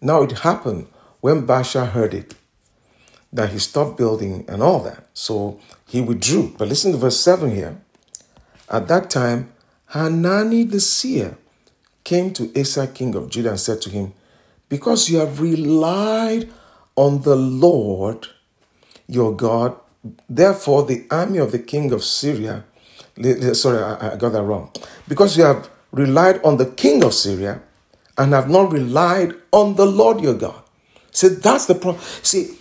Now 0.01 0.23
it 0.23 0.33
happened 0.41 0.89
when 1.21 1.47
Baasha 1.47 1.89
heard 1.89 2.15
it 2.15 2.35
that 3.33 3.51
he 3.51 3.59
stopped 3.59 3.97
building 3.97 4.45
and 4.49 4.63
all 4.63 4.81
that. 4.81 5.07
So 5.15 5.61
he 5.87 6.01
withdrew. 6.01 6.55
But 6.59 6.69
listen 6.69 6.93
to 6.93 6.99
verse 6.99 7.19
7 7.21 7.55
here. 7.55 7.81
At 8.71 8.89
that 8.89 9.11
time, 9.11 9.53
Hanani 9.87 10.65
the 10.65 10.81
seer 10.81 11.37
came 12.05 12.33
to 12.35 12.53
Asa, 12.59 12.87
king 12.87 13.15
of 13.15 13.31
Judah, 13.31 13.51
and 13.51 13.61
said 13.61 13.81
to 13.83 13.91
him, 13.91 14.13
Because 14.69 15.09
you 15.09 15.19
have 15.19 15.41
relied 15.41 16.51
on 16.95 17.23
the 17.23 17.37
Lord 17.37 18.29
your 19.09 19.35
God, 19.35 19.77
therefore 20.29 20.85
the 20.85 21.07
army 21.11 21.39
of 21.39 21.53
the 21.53 21.59
king 21.59 21.93
of 21.93 22.05
Syria, 22.05 22.65
sorry, 23.55 23.83
I 23.83 24.17
got 24.17 24.33
that 24.33 24.43
wrong. 24.43 24.71
Because 25.09 25.37
you 25.37 25.45
have 25.45 25.71
relied 25.93 26.43
on 26.43 26.57
the 26.57 26.67
king 26.67 27.03
of 27.05 27.15
Syria 27.15 27.63
and 28.19 28.33
have 28.33 28.49
not 28.49 28.73
relied 28.73 29.35
on 29.53 29.77
the 29.77 29.87
Lord 29.87 30.21
your 30.21 30.35
God. 30.35 30.63
See, 31.11 31.29
that's 31.29 31.67
the 31.67 31.75
problem. 31.75 32.03
See, 32.23 32.59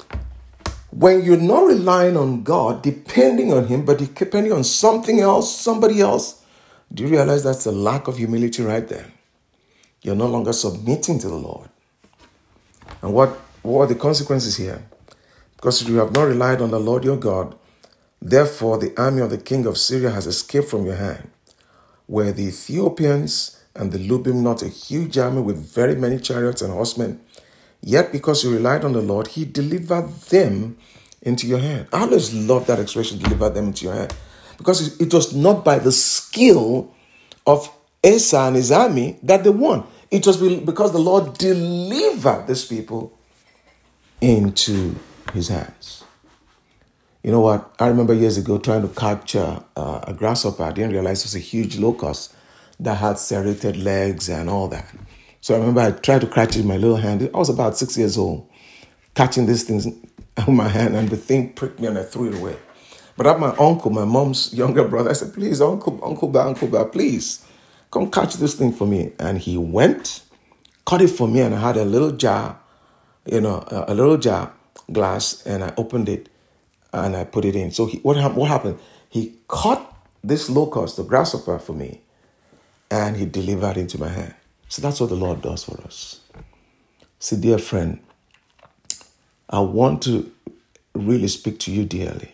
when 0.91 1.23
you're 1.23 1.37
not 1.37 1.65
relying 1.65 2.15
on 2.15 2.43
God, 2.43 2.81
depending 2.81 3.51
on 3.51 3.67
Him, 3.67 3.83
but 3.83 3.97
depending 3.97 4.53
on 4.53 4.63
something 4.63 5.19
else, 5.19 5.53
somebody 5.53 5.99
else, 5.99 6.41
do 6.93 7.03
you 7.03 7.09
realize 7.09 7.43
that's 7.43 7.65
a 7.65 7.71
lack 7.71 8.07
of 8.07 8.17
humility 8.17 8.63
right 8.63 8.87
there? 8.87 9.05
You're 10.01 10.15
no 10.15 10.27
longer 10.27 10.53
submitting 10.53 11.19
to 11.19 11.27
the 11.27 11.35
Lord. 11.35 11.67
And 13.01 13.13
what, 13.13 13.29
what 13.61 13.81
are 13.81 13.87
the 13.87 13.95
consequences 13.95 14.55
here? 14.55 14.85
Because 15.55 15.85
you 15.87 15.97
have 15.97 16.13
not 16.13 16.23
relied 16.23 16.61
on 16.61 16.71
the 16.71 16.79
Lord 16.79 17.03
your 17.03 17.17
God, 17.17 17.55
therefore 18.21 18.77
the 18.77 18.93
army 18.99 19.21
of 19.21 19.29
the 19.29 19.37
king 19.37 19.65
of 19.65 19.77
Syria 19.77 20.11
has 20.11 20.27
escaped 20.27 20.69
from 20.69 20.85
your 20.85 20.95
hand. 20.95 21.29
Where 22.07 22.31
the 22.31 22.47
Ethiopians 22.47 23.59
and 23.75 23.91
the 23.91 23.97
Lubim 23.97 24.41
not 24.41 24.61
a 24.61 24.67
huge 24.67 25.17
army 25.17 25.41
with 25.41 25.57
very 25.57 25.95
many 25.95 26.19
chariots 26.19 26.61
and 26.61 26.71
horsemen, 26.71 27.19
yet 27.81 28.11
because 28.11 28.43
you 28.43 28.53
relied 28.53 28.85
on 28.85 28.93
the 28.93 29.01
Lord, 29.01 29.27
he 29.27 29.45
delivered 29.45 30.09
them 30.29 30.77
into 31.21 31.47
your 31.47 31.59
hand. 31.59 31.87
I 31.91 32.01
always 32.01 32.33
love 32.33 32.67
that 32.67 32.79
expression, 32.79 33.17
deliver 33.17 33.49
them 33.49 33.67
into 33.67 33.85
your 33.85 33.95
hand 33.95 34.13
because 34.57 34.99
it 34.99 35.13
was 35.13 35.33
not 35.33 35.65
by 35.65 35.79
the 35.79 35.91
skill 35.91 36.93
of 37.45 37.69
Asa 38.03 38.39
and 38.39 38.55
his 38.55 38.71
army 38.71 39.19
that 39.23 39.43
they 39.43 39.49
won. 39.49 39.85
It 40.11 40.25
was 40.25 40.37
because 40.37 40.91
the 40.91 40.99
Lord 40.99 41.37
delivered 41.37 42.47
these 42.47 42.65
people 42.65 43.17
into 44.21 44.95
his 45.33 45.49
hands. 45.49 46.04
You 47.25 47.31
know 47.31 47.39
what? 47.39 47.73
I 47.79 47.87
remember 47.87 48.13
years 48.13 48.37
ago 48.37 48.59
trying 48.59 48.83
to 48.83 48.87
capture 48.87 49.59
uh, 49.75 49.99
a 50.03 50.13
grasshopper. 50.13 50.61
I 50.61 50.71
didn't 50.71 50.91
realize 50.91 51.21
it 51.21 51.25
was 51.25 51.35
a 51.35 51.39
huge 51.39 51.75
locust 51.79 52.35
that 52.79 52.99
had 52.99 53.17
serrated 53.17 53.77
legs 53.77 54.29
and 54.29 54.47
all 54.47 54.67
that. 54.67 54.93
So 55.41 55.55
I 55.55 55.57
remember 55.57 55.81
I 55.81 55.89
tried 55.89 56.21
to 56.21 56.27
catch 56.27 56.55
it 56.55 56.59
in 56.59 56.67
my 56.67 56.77
little 56.77 56.97
hand. 56.97 57.27
I 57.33 57.35
was 57.39 57.49
about 57.49 57.79
six 57.79 57.97
years 57.97 58.15
old, 58.15 58.47
catching 59.15 59.47
these 59.47 59.63
things 59.63 59.87
in 60.47 60.55
my 60.55 60.67
hand, 60.67 60.95
and 60.95 61.09
the 61.09 61.17
thing 61.17 61.53
pricked 61.53 61.79
me 61.79 61.87
and 61.87 61.97
I 61.97 62.03
threw 62.03 62.29
it 62.29 62.35
away. 62.35 62.57
But 63.17 63.25
at 63.25 63.39
my 63.39 63.55
uncle, 63.55 63.89
my 63.89 64.05
mom's 64.05 64.53
younger 64.53 64.87
brother, 64.87 65.09
I 65.09 65.13
said, 65.13 65.33
please, 65.33 65.61
uncle, 65.61 65.99
uncle, 66.03 66.27
ba, 66.27 66.41
uncle, 66.41 66.67
ba, 66.67 66.85
please, 66.85 67.43
come 67.89 68.11
catch 68.11 68.35
this 68.35 68.53
thing 68.53 68.71
for 68.71 68.85
me. 68.85 69.13
And 69.17 69.39
he 69.39 69.57
went, 69.57 70.21
caught 70.85 71.01
it 71.01 71.07
for 71.07 71.27
me, 71.27 71.41
and 71.41 71.55
I 71.55 71.59
had 71.59 71.77
a 71.77 71.85
little 71.85 72.11
jar, 72.11 72.59
you 73.25 73.41
know, 73.41 73.63
a, 73.71 73.93
a 73.93 73.95
little 73.95 74.17
jar 74.17 74.53
glass, 74.91 75.41
and 75.47 75.63
I 75.63 75.73
opened 75.75 76.07
it 76.07 76.29
and 76.95 77.15
I 77.15 77.23
put 77.25 77.45
it 77.45 77.55
in. 77.55 77.71
So 77.71 77.85
he, 77.85 77.97
what, 77.99 78.17
what 78.33 78.47
happened? 78.49 78.79
He 79.09 79.35
caught 79.47 79.95
this 80.23 80.49
locust, 80.49 80.97
the 80.97 81.03
grasshopper, 81.03 81.59
for 81.59 81.73
me, 81.73 82.01
and 82.89 83.17
he 83.17 83.25
delivered 83.25 83.77
into 83.77 83.99
my 83.99 84.09
hand. 84.09 84.33
So 84.69 84.81
that's 84.81 84.99
what 84.99 85.09
the 85.09 85.15
Lord 85.15 85.41
does 85.41 85.63
for 85.63 85.79
us. 85.81 86.21
See, 87.19 87.37
dear 87.37 87.57
friend, 87.57 87.99
I 89.49 89.59
want 89.59 90.01
to 90.03 90.31
really 90.93 91.27
speak 91.27 91.59
to 91.59 91.71
you 91.71 91.85
dearly. 91.85 92.31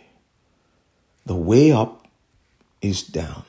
The 1.26 1.36
way 1.36 1.72
up 1.72 2.08
is 2.82 3.04
down. 3.04 3.44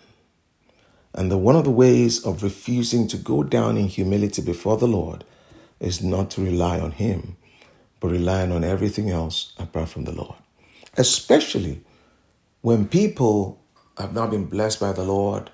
And 1.14 1.30
the, 1.30 1.38
one 1.38 1.56
of 1.56 1.64
the 1.64 1.70
ways 1.70 2.24
of 2.24 2.42
refusing 2.42 3.06
to 3.08 3.16
go 3.16 3.42
down 3.42 3.76
in 3.76 3.88
humility 3.88 4.42
before 4.42 4.78
the 4.78 4.88
Lord 4.88 5.24
is 5.78 6.02
not 6.02 6.30
to 6.32 6.44
rely 6.44 6.80
on 6.80 6.92
Him, 6.92 7.36
but 8.00 8.10
relying 8.10 8.50
on 8.50 8.64
everything 8.64 9.10
else 9.10 9.52
apart 9.58 9.88
from 9.88 10.04
the 10.04 10.12
Lord. 10.12 10.36
Especially 10.96 11.82
when 12.60 12.86
people 12.86 13.60
have 13.98 14.14
not 14.14 14.30
been 14.30 14.44
blessed 14.46 14.80
by 14.80 14.92
the 14.92 15.04
Lord 15.04 15.50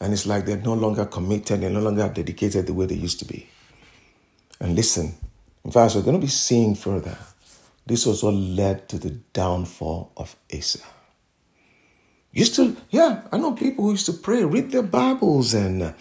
and 0.00 0.12
it's 0.12 0.26
like 0.26 0.46
they're 0.46 0.56
no 0.56 0.74
longer 0.74 1.04
committed, 1.04 1.60
they're 1.60 1.70
no 1.70 1.80
longer 1.80 2.08
dedicated 2.08 2.66
the 2.66 2.74
way 2.74 2.86
they 2.86 2.96
used 2.96 3.20
to 3.20 3.24
be. 3.24 3.48
And 4.60 4.74
listen, 4.74 5.14
in 5.64 5.70
fact, 5.70 5.94
we're 5.94 6.02
going 6.02 6.20
to 6.20 6.26
be 6.26 6.30
seeing 6.30 6.74
further. 6.74 7.16
This 7.86 8.06
was 8.06 8.22
what 8.22 8.34
led 8.34 8.88
to 8.90 8.98
the 8.98 9.10
downfall 9.10 10.12
of 10.16 10.36
Asa. 10.54 10.80
Used 12.32 12.56
to, 12.56 12.76
yeah, 12.90 13.22
I 13.30 13.38
know 13.38 13.52
people 13.52 13.84
who 13.84 13.90
used 13.92 14.06
to 14.06 14.12
pray, 14.12 14.44
read 14.44 14.70
their 14.70 14.82
Bibles, 14.82 15.52
and 15.52 15.94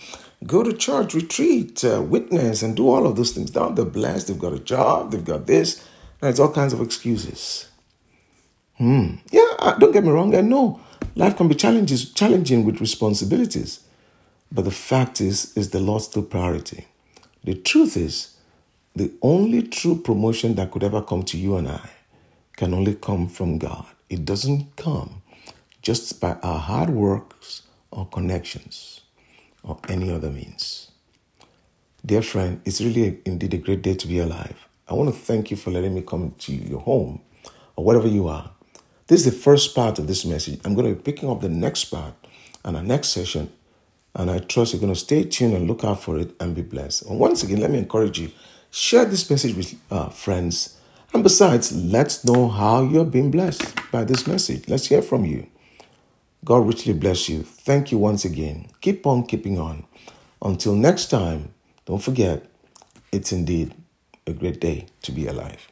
go 0.45 0.63
to 0.63 0.73
church, 0.73 1.13
retreat, 1.13 1.83
uh, 1.83 2.01
witness, 2.01 2.63
and 2.63 2.75
do 2.75 2.89
all 2.89 3.05
of 3.05 3.15
those 3.15 3.31
things. 3.31 3.53
Now 3.53 3.69
they're 3.69 3.85
blessed, 3.85 4.27
they've 4.27 4.39
got 4.39 4.53
a 4.53 4.59
job, 4.59 5.11
they've 5.11 5.25
got 5.25 5.47
this. 5.47 5.85
Now 6.21 6.29
it's 6.29 6.39
all 6.39 6.53
kinds 6.53 6.73
of 6.73 6.81
excuses. 6.81 7.70
Hmm. 8.81 9.17
Yeah, 9.29 9.75
don't 9.77 9.91
get 9.91 10.03
me 10.03 10.09
wrong. 10.09 10.33
I 10.33 10.41
know 10.41 10.79
life 11.15 11.37
can 11.37 11.47
be 11.47 11.53
challenges, 11.53 12.11
challenging 12.13 12.65
with 12.65 12.81
responsibilities. 12.81 13.81
But 14.51 14.65
the 14.65 14.71
fact 14.71 15.21
is, 15.21 15.55
is 15.55 15.69
the 15.69 15.79
Lord's 15.79 16.05
still 16.05 16.23
priority. 16.23 16.87
The 17.43 17.53
truth 17.53 17.95
is, 17.95 18.37
the 18.95 19.11
only 19.21 19.61
true 19.61 20.01
promotion 20.01 20.55
that 20.55 20.71
could 20.71 20.83
ever 20.83 21.03
come 21.03 21.21
to 21.25 21.37
you 21.37 21.57
and 21.57 21.67
I 21.67 21.91
can 22.57 22.73
only 22.73 22.95
come 22.95 23.27
from 23.27 23.59
God. 23.59 23.85
It 24.09 24.25
doesn't 24.25 24.75
come 24.77 25.21
just 25.83 26.19
by 26.19 26.37
our 26.41 26.57
hard 26.57 26.89
works 26.89 27.61
or 27.91 28.07
connections 28.07 29.01
or 29.61 29.77
any 29.89 30.11
other 30.11 30.31
means. 30.31 30.89
Dear 32.03 32.23
friend, 32.23 32.59
it's 32.65 32.81
really 32.81 33.19
indeed 33.25 33.53
a 33.53 33.57
great 33.57 33.83
day 33.83 33.93
to 33.93 34.07
be 34.07 34.17
alive. 34.17 34.67
I 34.89 34.95
want 34.95 35.13
to 35.13 35.15
thank 35.15 35.51
you 35.51 35.57
for 35.57 35.69
letting 35.69 35.93
me 35.93 36.01
come 36.01 36.33
to 36.39 36.51
your 36.51 36.79
home 36.79 37.21
or 37.75 37.85
wherever 37.85 38.07
you 38.07 38.27
are. 38.27 38.49
This 39.11 39.25
is 39.25 39.33
the 39.33 39.41
first 39.41 39.75
part 39.75 39.99
of 39.99 40.07
this 40.07 40.23
message. 40.23 40.61
I'm 40.63 40.73
going 40.73 40.87
to 40.87 40.95
be 40.95 41.01
picking 41.01 41.29
up 41.29 41.41
the 41.41 41.49
next 41.49 41.83
part 41.83 42.13
and 42.63 42.77
our 42.77 42.81
next 42.81 43.09
session 43.09 43.51
and 44.15 44.31
I 44.31 44.39
trust 44.39 44.71
you're 44.71 44.79
going 44.79 44.93
to 44.93 44.97
stay 44.97 45.25
tuned 45.25 45.53
and 45.53 45.67
look 45.67 45.83
out 45.83 46.01
for 46.01 46.17
it 46.17 46.31
and 46.39 46.55
be 46.55 46.61
blessed. 46.61 47.07
And 47.07 47.19
once 47.19 47.43
again, 47.43 47.59
let 47.59 47.71
me 47.71 47.79
encourage 47.79 48.19
you 48.19 48.31
share 48.71 49.03
this 49.03 49.29
message 49.29 49.53
with 49.53 49.75
uh, 49.91 50.07
friends. 50.07 50.77
And 51.13 51.23
besides, 51.23 51.75
let's 51.75 52.23
know 52.23 52.47
how 52.47 52.83
you're 52.83 53.03
being 53.03 53.31
blessed 53.31 53.91
by 53.91 54.05
this 54.05 54.27
message. 54.27 54.69
Let's 54.69 54.85
hear 54.85 55.01
from 55.01 55.25
you. 55.25 55.45
God 56.45 56.65
richly 56.65 56.93
bless 56.93 57.27
you. 57.27 57.43
Thank 57.43 57.91
you 57.91 57.97
once 57.97 58.23
again. 58.23 58.69
Keep 58.79 59.05
on 59.05 59.25
keeping 59.25 59.59
on. 59.59 59.83
Until 60.41 60.73
next 60.73 61.07
time, 61.07 61.53
don't 61.85 62.01
forget, 62.01 62.45
it's 63.11 63.33
indeed 63.33 63.73
a 64.25 64.31
great 64.31 64.61
day 64.61 64.85
to 65.01 65.11
be 65.11 65.27
alive. 65.27 65.70